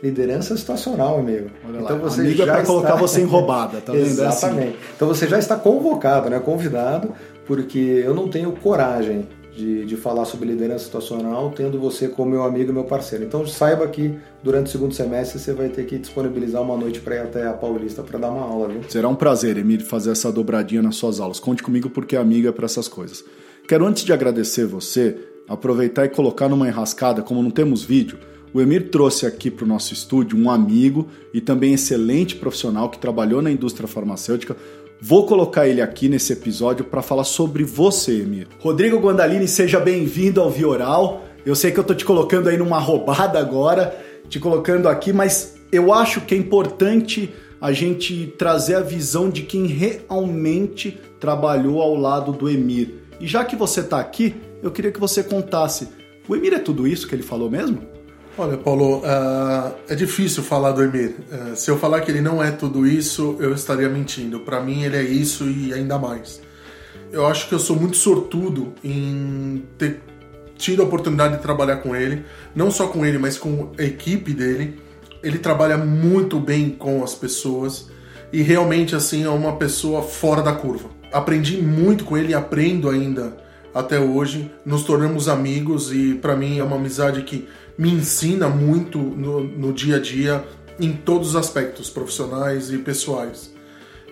Liderança 0.00 0.56
situacional, 0.56 1.18
amigo. 1.18 1.50
Olha 1.66 1.80
então 1.80 1.96
lá, 1.96 2.02
você 2.02 2.20
amigo 2.20 2.42
é 2.42 2.46
já 2.46 2.52
é 2.52 2.54
para 2.54 2.60
está... 2.60 2.72
colocar 2.72 2.94
você 2.94 3.22
em 3.22 3.24
roubada, 3.24 3.80
tá 3.80 3.92
vendo? 3.92 4.06
Exatamente. 4.06 4.60
É 4.60 4.68
assim. 4.68 4.76
Então 4.94 5.08
você 5.08 5.26
já 5.26 5.38
está 5.38 5.56
convocado, 5.56 6.30
né? 6.30 6.38
Convidado 6.38 7.12
porque 7.46 7.78
eu 7.78 8.14
não 8.14 8.28
tenho 8.28 8.52
coragem 8.52 9.26
de, 9.56 9.86
de 9.86 9.96
falar 9.96 10.26
sobre 10.26 10.46
liderança 10.46 10.84
situacional 10.84 11.50
tendo 11.50 11.80
você 11.80 12.08
como 12.08 12.30
meu 12.30 12.42
amigo 12.42 12.70
e 12.70 12.74
meu 12.74 12.84
parceiro. 12.84 13.24
Então 13.24 13.46
saiba 13.46 13.86
que 13.88 14.14
durante 14.42 14.66
o 14.66 14.70
segundo 14.70 14.94
semestre 14.94 15.38
você 15.38 15.52
vai 15.52 15.68
ter 15.70 15.86
que 15.86 15.98
disponibilizar 15.98 16.60
uma 16.60 16.76
noite 16.76 17.00
para 17.00 17.16
ir 17.16 17.20
até 17.20 17.46
a 17.46 17.54
Paulista 17.54 18.02
para 18.02 18.18
dar 18.18 18.30
uma 18.30 18.42
aula, 18.42 18.68
viu? 18.68 18.82
Será 18.88 19.08
um 19.08 19.14
prazer, 19.14 19.56
Emir, 19.56 19.82
fazer 19.82 20.10
essa 20.10 20.30
dobradinha 20.30 20.82
nas 20.82 20.96
suas 20.96 21.18
aulas. 21.18 21.40
Conte 21.40 21.62
comigo 21.62 21.88
porque 21.88 22.14
é 22.14 22.18
amiga 22.18 22.52
para 22.52 22.66
essas 22.66 22.86
coisas. 22.86 23.24
Quero 23.66 23.86
antes 23.86 24.04
de 24.04 24.12
agradecer 24.12 24.66
você, 24.66 25.16
aproveitar 25.48 26.04
e 26.04 26.10
colocar 26.10 26.48
numa 26.48 26.68
enrascada, 26.68 27.22
como 27.22 27.42
não 27.42 27.50
temos 27.50 27.82
vídeo, 27.82 28.18
o 28.54 28.60
Emir 28.60 28.90
trouxe 28.90 29.26
aqui 29.26 29.50
para 29.50 29.64
o 29.64 29.68
nosso 29.68 29.92
estúdio 29.92 30.38
um 30.38 30.48
amigo 30.48 31.08
e 31.34 31.40
também 31.40 31.74
excelente 31.74 32.36
profissional 32.36 32.88
que 32.88 32.98
trabalhou 32.98 33.42
na 33.42 33.50
indústria 33.50 33.88
farmacêutica, 33.88 34.56
Vou 35.00 35.26
colocar 35.26 35.68
ele 35.68 35.82
aqui 35.82 36.08
nesse 36.08 36.32
episódio 36.32 36.84
para 36.84 37.02
falar 37.02 37.24
sobre 37.24 37.62
você, 37.64 38.22
Emir. 38.22 38.48
Rodrigo 38.58 38.98
Guandalini, 38.98 39.46
seja 39.46 39.78
bem-vindo 39.78 40.40
ao 40.40 40.50
Vioral. 40.50 41.22
Eu 41.44 41.54
sei 41.54 41.70
que 41.70 41.78
eu 41.78 41.84
tô 41.84 41.94
te 41.94 42.04
colocando 42.04 42.48
aí 42.48 42.56
numa 42.56 42.78
roubada 42.78 43.38
agora, 43.38 43.94
te 44.28 44.40
colocando 44.40 44.88
aqui, 44.88 45.12
mas 45.12 45.56
eu 45.70 45.92
acho 45.92 46.22
que 46.22 46.34
é 46.34 46.38
importante 46.38 47.32
a 47.60 47.72
gente 47.72 48.34
trazer 48.38 48.74
a 48.74 48.80
visão 48.80 49.28
de 49.28 49.42
quem 49.42 49.66
realmente 49.66 50.98
trabalhou 51.20 51.82
ao 51.82 51.94
lado 51.94 52.32
do 52.32 52.48
Emir. 52.48 52.94
E 53.20 53.26
já 53.26 53.44
que 53.44 53.54
você 53.54 53.80
está 53.80 54.00
aqui, 54.00 54.34
eu 54.62 54.70
queria 54.70 54.90
que 54.90 55.00
você 55.00 55.22
contasse. 55.22 55.88
O 56.26 56.34
Emir 56.34 56.54
é 56.54 56.58
tudo 56.58 56.88
isso 56.88 57.06
que 57.06 57.14
ele 57.14 57.22
falou 57.22 57.50
mesmo? 57.50 57.95
Olha, 58.38 58.58
Paulo, 58.58 58.98
uh, 58.98 59.74
é 59.88 59.94
difícil 59.94 60.42
falar 60.42 60.72
do 60.72 60.82
Emir. 60.82 61.14
Uh, 61.32 61.56
se 61.56 61.70
eu 61.70 61.78
falar 61.78 62.02
que 62.02 62.10
ele 62.10 62.20
não 62.20 62.42
é 62.42 62.50
tudo 62.50 62.86
isso, 62.86 63.34
eu 63.40 63.54
estaria 63.54 63.88
mentindo. 63.88 64.40
Para 64.40 64.60
mim, 64.60 64.82
ele 64.82 64.94
é 64.94 65.02
isso 65.02 65.44
e 65.44 65.72
ainda 65.72 65.98
mais. 65.98 66.42
Eu 67.10 67.26
acho 67.26 67.48
que 67.48 67.54
eu 67.54 67.58
sou 67.58 67.74
muito 67.76 67.96
sortudo 67.96 68.74
em 68.84 69.64
ter 69.78 70.02
tido 70.58 70.82
a 70.82 70.84
oportunidade 70.84 71.36
de 71.36 71.42
trabalhar 71.42 71.78
com 71.78 71.96
ele, 71.96 72.26
não 72.54 72.70
só 72.70 72.88
com 72.88 73.06
ele, 73.06 73.16
mas 73.16 73.38
com 73.38 73.72
a 73.78 73.82
equipe 73.82 74.34
dele. 74.34 74.78
Ele 75.22 75.38
trabalha 75.38 75.78
muito 75.78 76.38
bem 76.38 76.68
com 76.68 77.02
as 77.02 77.14
pessoas 77.14 77.88
e 78.30 78.42
realmente 78.42 78.94
assim 78.94 79.24
é 79.24 79.30
uma 79.30 79.56
pessoa 79.56 80.02
fora 80.02 80.42
da 80.42 80.52
curva. 80.52 80.90
Aprendi 81.10 81.56
muito 81.62 82.04
com 82.04 82.18
ele 82.18 82.32
e 82.32 82.34
aprendo 82.34 82.90
ainda 82.90 83.45
até 83.76 84.00
hoje. 84.00 84.50
Nos 84.64 84.84
tornamos 84.84 85.28
amigos 85.28 85.92
e 85.92 86.14
para 86.14 86.34
mim 86.34 86.58
é 86.58 86.64
uma 86.64 86.76
amizade 86.76 87.22
que 87.22 87.46
me 87.76 87.92
ensina 87.92 88.48
muito 88.48 88.98
no, 88.98 89.44
no 89.44 89.70
dia 89.70 89.96
a 89.96 90.00
dia 90.00 90.42
em 90.80 90.94
todos 90.94 91.30
os 91.30 91.36
aspectos 91.36 91.90
profissionais 91.90 92.70
e 92.70 92.78
pessoais. 92.78 93.52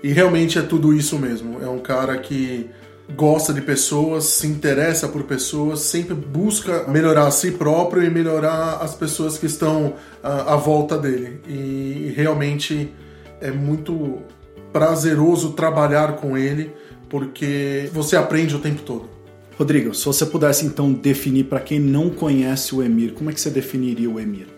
E 0.02 0.12
realmente 0.12 0.58
é 0.58 0.62
tudo 0.62 0.92
isso 0.92 1.18
mesmo. 1.18 1.62
É 1.62 1.66
um 1.66 1.78
cara 1.78 2.18
que 2.18 2.68
gosta 3.16 3.54
de 3.54 3.62
pessoas, 3.62 4.24
se 4.24 4.46
interessa 4.46 5.08
por 5.08 5.22
pessoas, 5.22 5.80
sempre 5.80 6.14
busca 6.14 6.84
melhorar 6.86 7.26
a 7.26 7.30
si 7.30 7.52
próprio 7.52 8.02
e 8.02 8.10
melhorar 8.10 8.82
as 8.82 8.94
pessoas 8.94 9.38
que 9.38 9.46
estão 9.46 9.94
à, 10.22 10.52
à 10.52 10.56
volta 10.56 10.98
dele. 10.98 11.40
E 11.48 12.12
realmente 12.14 12.92
é 13.40 13.50
muito 13.50 14.18
prazeroso 14.74 15.52
trabalhar 15.52 16.16
com 16.16 16.36
ele 16.36 16.70
porque 17.08 17.88
você 17.94 18.14
aprende 18.14 18.54
o 18.54 18.58
tempo 18.58 18.82
todo. 18.82 19.13
Rodrigo, 19.56 19.94
se 19.94 20.04
você 20.04 20.26
pudesse 20.26 20.66
então 20.66 20.92
definir 20.92 21.44
para 21.44 21.60
quem 21.60 21.78
não 21.78 22.10
conhece 22.10 22.74
o 22.74 22.82
Emir, 22.82 23.12
como 23.12 23.30
é 23.30 23.32
que 23.32 23.40
você 23.40 23.50
definiria 23.50 24.10
o 24.10 24.18
Emir? 24.18 24.48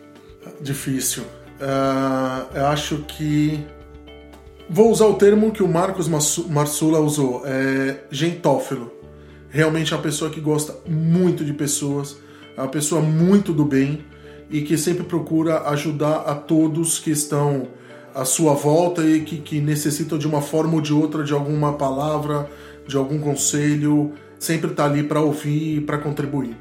Difícil. 0.60 1.22
Uh, 1.22 2.56
eu 2.56 2.66
acho 2.66 3.04
que 3.06 3.62
vou 4.70 4.90
usar 4.90 5.06
o 5.06 5.14
termo 5.14 5.52
que 5.52 5.62
o 5.62 5.68
Marcos 5.68 6.08
Marsula 6.08 6.98
usou, 6.98 7.42
é 7.44 8.04
gentófilo. 8.10 8.90
Realmente 9.50 9.92
é 9.92 9.96
uma 9.96 10.02
pessoa 10.02 10.30
que 10.30 10.40
gosta 10.40 10.74
muito 10.88 11.44
de 11.44 11.52
pessoas, 11.52 12.16
é 12.56 12.60
uma 12.60 12.68
pessoa 12.68 13.02
muito 13.02 13.52
do 13.52 13.66
bem 13.66 14.02
e 14.50 14.62
que 14.62 14.78
sempre 14.78 15.04
procura 15.04 15.68
ajudar 15.68 16.20
a 16.20 16.34
todos 16.34 16.98
que 16.98 17.10
estão 17.10 17.68
à 18.14 18.24
sua 18.24 18.54
volta 18.54 19.04
e 19.04 19.20
que, 19.20 19.38
que 19.38 19.60
necessitam 19.60 20.16
de 20.16 20.26
uma 20.26 20.40
forma 20.40 20.74
ou 20.74 20.80
de 20.80 20.94
outra 20.94 21.22
de 21.22 21.34
alguma 21.34 21.74
palavra, 21.74 22.48
de 22.86 22.96
algum 22.96 23.18
conselho 23.18 24.14
sempre 24.38 24.70
está 24.70 24.84
ali 24.84 25.02
para 25.02 25.20
ouvir 25.20 25.78
e 25.78 25.80
para 25.80 25.98
contribuir. 25.98 26.56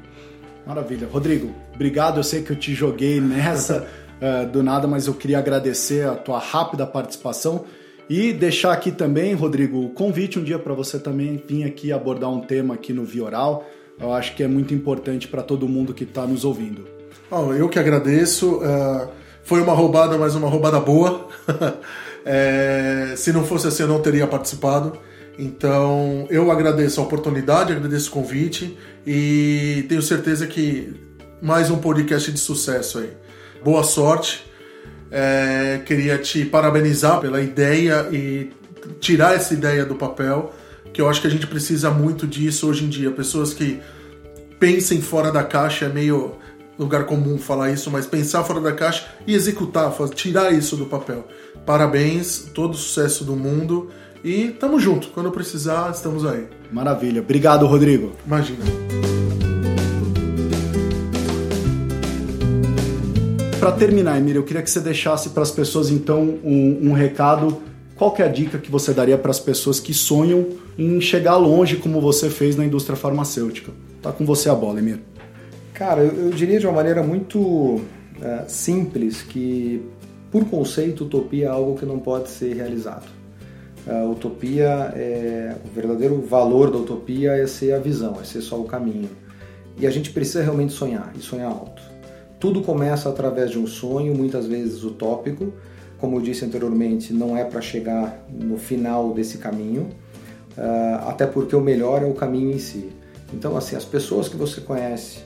Maravilha. 0.66 1.08
Rodrigo, 1.10 1.54
obrigado. 1.74 2.18
Eu 2.18 2.24
sei 2.24 2.42
que 2.42 2.50
eu 2.50 2.56
te 2.56 2.74
joguei 2.74 3.20
nessa 3.20 3.86
uh, 4.20 4.46
do 4.50 4.62
nada, 4.62 4.86
mas 4.86 5.06
eu 5.06 5.14
queria 5.14 5.38
agradecer 5.38 6.06
a 6.06 6.14
tua 6.14 6.38
rápida 6.38 6.86
participação 6.86 7.64
e 8.08 8.32
deixar 8.32 8.72
aqui 8.72 8.92
também, 8.92 9.34
Rodrigo, 9.34 9.84
o 9.84 9.90
convite 9.90 10.38
um 10.38 10.44
dia 10.44 10.58
para 10.58 10.72
você 10.74 10.98
também 10.98 11.42
vir 11.44 11.64
aqui 11.64 11.92
abordar 11.92 12.30
um 12.30 12.40
tema 12.40 12.74
aqui 12.74 12.92
no 12.92 13.04
Vioral. 13.04 13.66
Eu 13.98 14.12
acho 14.12 14.36
que 14.36 14.44
é 14.44 14.48
muito 14.48 14.72
importante 14.72 15.26
para 15.26 15.42
todo 15.42 15.68
mundo 15.68 15.92
que 15.92 16.04
está 16.04 16.24
nos 16.24 16.44
ouvindo. 16.44 16.86
Oh, 17.30 17.52
eu 17.52 17.68
que 17.68 17.78
agradeço. 17.78 18.58
Uh, 18.58 19.08
foi 19.42 19.60
uma 19.60 19.72
roubada, 19.72 20.16
mas 20.16 20.34
uma 20.36 20.48
roubada 20.48 20.78
boa. 20.78 21.28
é, 22.24 23.14
se 23.18 23.32
não 23.32 23.44
fosse 23.44 23.66
assim, 23.66 23.82
eu 23.82 23.88
não 23.88 24.00
teria 24.00 24.26
participado. 24.26 24.98
Então 25.38 26.26
eu 26.30 26.50
agradeço 26.50 27.00
a 27.00 27.04
oportunidade, 27.04 27.72
agradeço 27.72 28.08
o 28.08 28.12
convite 28.12 28.76
e 29.06 29.84
tenho 29.88 30.00
certeza 30.00 30.46
que 30.46 30.94
mais 31.42 31.70
um 31.70 31.78
podcast 31.78 32.32
de 32.32 32.38
sucesso 32.38 32.98
aí. 32.98 33.10
Boa 33.62 33.82
sorte. 33.84 34.46
É, 35.10 35.82
queria 35.84 36.18
te 36.18 36.44
parabenizar 36.44 37.20
pela 37.20 37.40
ideia 37.40 38.08
e 38.10 38.50
tirar 38.98 39.34
essa 39.34 39.54
ideia 39.54 39.84
do 39.84 39.94
papel, 39.94 40.52
que 40.92 41.00
eu 41.00 41.08
acho 41.08 41.20
que 41.20 41.26
a 41.26 41.30
gente 41.30 41.46
precisa 41.46 41.90
muito 41.90 42.26
disso 42.26 42.68
hoje 42.68 42.84
em 42.84 42.88
dia. 42.88 43.10
Pessoas 43.10 43.52
que 43.52 43.80
pensem 44.58 45.00
fora 45.00 45.30
da 45.30 45.44
caixa 45.44 45.84
é 45.84 45.88
meio 45.88 46.36
lugar 46.78 47.04
comum 47.04 47.38
falar 47.38 47.70
isso, 47.70 47.90
mas 47.90 48.06
pensar 48.06 48.42
fora 48.44 48.60
da 48.60 48.72
caixa 48.72 49.06
e 49.26 49.34
executar, 49.34 49.92
tirar 50.14 50.52
isso 50.52 50.76
do 50.76 50.86
papel. 50.86 51.26
Parabéns, 51.64 52.50
todo 52.54 52.74
o 52.74 52.76
sucesso 52.76 53.24
do 53.24 53.34
mundo 53.34 53.90
e 54.24 54.48
tamo 54.48 54.78
junto. 54.78 55.08
Quando 55.08 55.30
precisar, 55.30 55.90
estamos 55.90 56.24
aí. 56.24 56.46
Maravilha. 56.72 57.20
Obrigado, 57.20 57.66
Rodrigo. 57.66 58.12
Imagina. 58.26 58.64
Para 63.58 63.72
terminar, 63.72 64.18
Emília, 64.18 64.38
eu 64.38 64.44
queria 64.44 64.62
que 64.62 64.70
você 64.70 64.80
deixasse 64.80 65.30
para 65.30 65.42
as 65.42 65.50
pessoas 65.50 65.90
então 65.90 66.38
um, 66.44 66.90
um 66.90 66.92
recado. 66.92 67.60
Qual 67.96 68.12
que 68.12 68.22
é 68.22 68.26
a 68.26 68.28
dica 68.28 68.58
que 68.58 68.70
você 68.70 68.92
daria 68.92 69.16
para 69.16 69.30
as 69.30 69.40
pessoas 69.40 69.80
que 69.80 69.94
sonham 69.94 70.46
em 70.78 71.00
chegar 71.00 71.36
longe 71.36 71.76
como 71.76 72.00
você 72.00 72.28
fez 72.28 72.54
na 72.54 72.64
indústria 72.64 72.96
farmacêutica? 72.96 73.72
Tá 74.02 74.12
com 74.12 74.24
você 74.24 74.48
a 74.50 74.54
bola, 74.54 74.78
Emir. 74.78 75.00
Cara, 75.72 76.02
eu, 76.02 76.26
eu 76.26 76.30
diria 76.30 76.60
de 76.60 76.66
uma 76.66 76.74
maneira 76.74 77.02
muito 77.02 77.80
é, 78.22 78.44
simples 78.46 79.22
que, 79.22 79.82
por 80.30 80.44
conceito, 80.44 81.04
utopia 81.04 81.46
é 81.46 81.48
algo 81.48 81.78
que 81.78 81.84
não 81.84 81.98
pode 81.98 82.28
ser 82.28 82.54
realizado. 82.54 83.15
A 83.86 84.04
utopia, 84.04 84.92
é, 84.96 85.54
o 85.64 85.68
verdadeiro 85.72 86.20
valor 86.20 86.70
da 86.70 86.78
utopia 86.78 87.32
é 87.32 87.46
ser 87.46 87.72
a 87.72 87.78
visão, 87.78 88.18
é 88.20 88.24
ser 88.24 88.40
só 88.40 88.60
o 88.60 88.64
caminho. 88.64 89.08
E 89.78 89.86
a 89.86 89.90
gente 89.90 90.10
precisa 90.10 90.42
realmente 90.42 90.72
sonhar 90.72 91.12
e 91.14 91.20
sonhar 91.20 91.50
alto. 91.50 91.82
Tudo 92.40 92.62
começa 92.62 93.08
através 93.08 93.50
de 93.50 93.58
um 93.58 93.66
sonho, 93.66 94.14
muitas 94.14 94.46
vezes 94.46 94.82
utópico. 94.82 95.52
Como 95.98 96.16
eu 96.16 96.20
disse 96.20 96.44
anteriormente, 96.44 97.12
não 97.12 97.36
é 97.36 97.44
para 97.44 97.60
chegar 97.60 98.26
no 98.28 98.58
final 98.58 99.14
desse 99.14 99.38
caminho, 99.38 99.88
uh, 100.58 101.08
até 101.08 101.26
porque 101.26 101.56
o 101.56 101.60
melhor 101.60 102.02
é 102.02 102.06
o 102.06 102.12
caminho 102.12 102.50
em 102.50 102.58
si. 102.58 102.90
Então, 103.32 103.56
assim, 103.56 103.76
as 103.76 103.84
pessoas 103.84 104.28
que 104.28 104.36
você 104.36 104.60
conhece, 104.60 105.20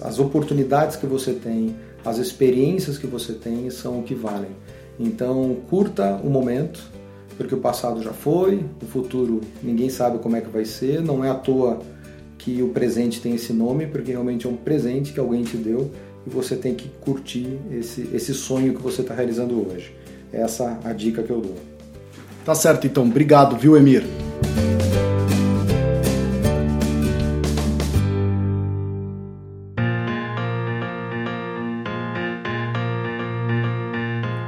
as 0.00 0.18
oportunidades 0.18 0.96
que 0.96 1.06
você 1.06 1.32
tem, 1.32 1.76
as 2.04 2.18
experiências 2.18 2.98
que 2.98 3.06
você 3.06 3.32
tem 3.32 3.70
são 3.70 4.00
o 4.00 4.02
que 4.02 4.14
valem. 4.14 4.50
Então, 4.98 5.56
curta 5.68 6.20
o 6.22 6.30
momento, 6.30 6.82
porque 7.36 7.54
o 7.54 7.58
passado 7.58 8.02
já 8.02 8.12
foi, 8.12 8.64
o 8.82 8.86
futuro 8.86 9.40
ninguém 9.62 9.90
sabe 9.90 10.18
como 10.18 10.36
é 10.36 10.40
que 10.40 10.48
vai 10.48 10.64
ser, 10.64 11.02
não 11.02 11.24
é 11.24 11.30
à 11.30 11.34
toa 11.34 11.80
que 12.38 12.62
o 12.62 12.68
presente 12.68 13.20
tem 13.20 13.34
esse 13.34 13.52
nome, 13.52 13.86
porque 13.86 14.12
realmente 14.12 14.46
é 14.46 14.50
um 14.50 14.56
presente 14.56 15.12
que 15.12 15.20
alguém 15.20 15.42
te 15.42 15.56
deu 15.56 15.90
e 16.26 16.30
você 16.30 16.56
tem 16.56 16.74
que 16.74 16.88
curtir 17.00 17.58
esse, 17.70 18.08
esse 18.12 18.32
sonho 18.34 18.74
que 18.74 18.82
você 18.82 19.02
está 19.02 19.14
realizando 19.14 19.54
hoje. 19.54 19.94
Essa 20.32 20.78
é 20.84 20.90
a 20.90 20.92
dica 20.92 21.22
que 21.22 21.30
eu 21.30 21.40
dou. 21.40 21.56
Tá 22.44 22.54
certo, 22.54 22.86
então. 22.86 23.04
Obrigado, 23.04 23.56
viu, 23.56 23.76
Emir? 23.76 24.04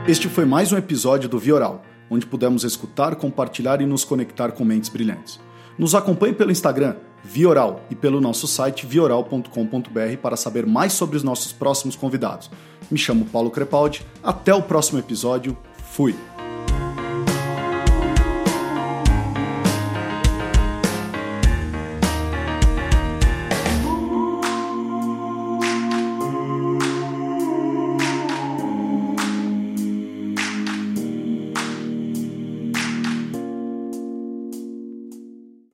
Este 0.06 0.26
foi 0.26 0.46
mais 0.46 0.72
um 0.72 0.78
episódio 0.78 1.28
do 1.28 1.38
Vioral, 1.38 1.82
onde 2.10 2.26
pudemos 2.26 2.64
escutar, 2.64 3.16
compartilhar 3.16 3.80
e 3.80 3.86
nos 3.86 4.04
conectar 4.04 4.52
com 4.52 4.64
mentes 4.64 4.88
brilhantes. 4.88 5.40
Nos 5.78 5.94
acompanhe 5.94 6.34
pelo 6.34 6.50
Instagram, 6.50 6.96
Vioral, 7.22 7.84
e 7.90 7.94
pelo 7.94 8.20
nosso 8.20 8.46
site 8.46 8.86
vioral.com.br 8.86 10.16
para 10.22 10.36
saber 10.36 10.66
mais 10.66 10.92
sobre 10.92 11.16
os 11.16 11.22
nossos 11.22 11.52
próximos 11.52 11.96
convidados. 11.96 12.50
Me 12.90 12.98
chamo 12.98 13.26
Paulo 13.26 13.50
Crepaldi, 13.50 14.04
até 14.22 14.54
o 14.54 14.62
próximo 14.62 14.98
episódio, 14.98 15.56
fui! 15.92 16.37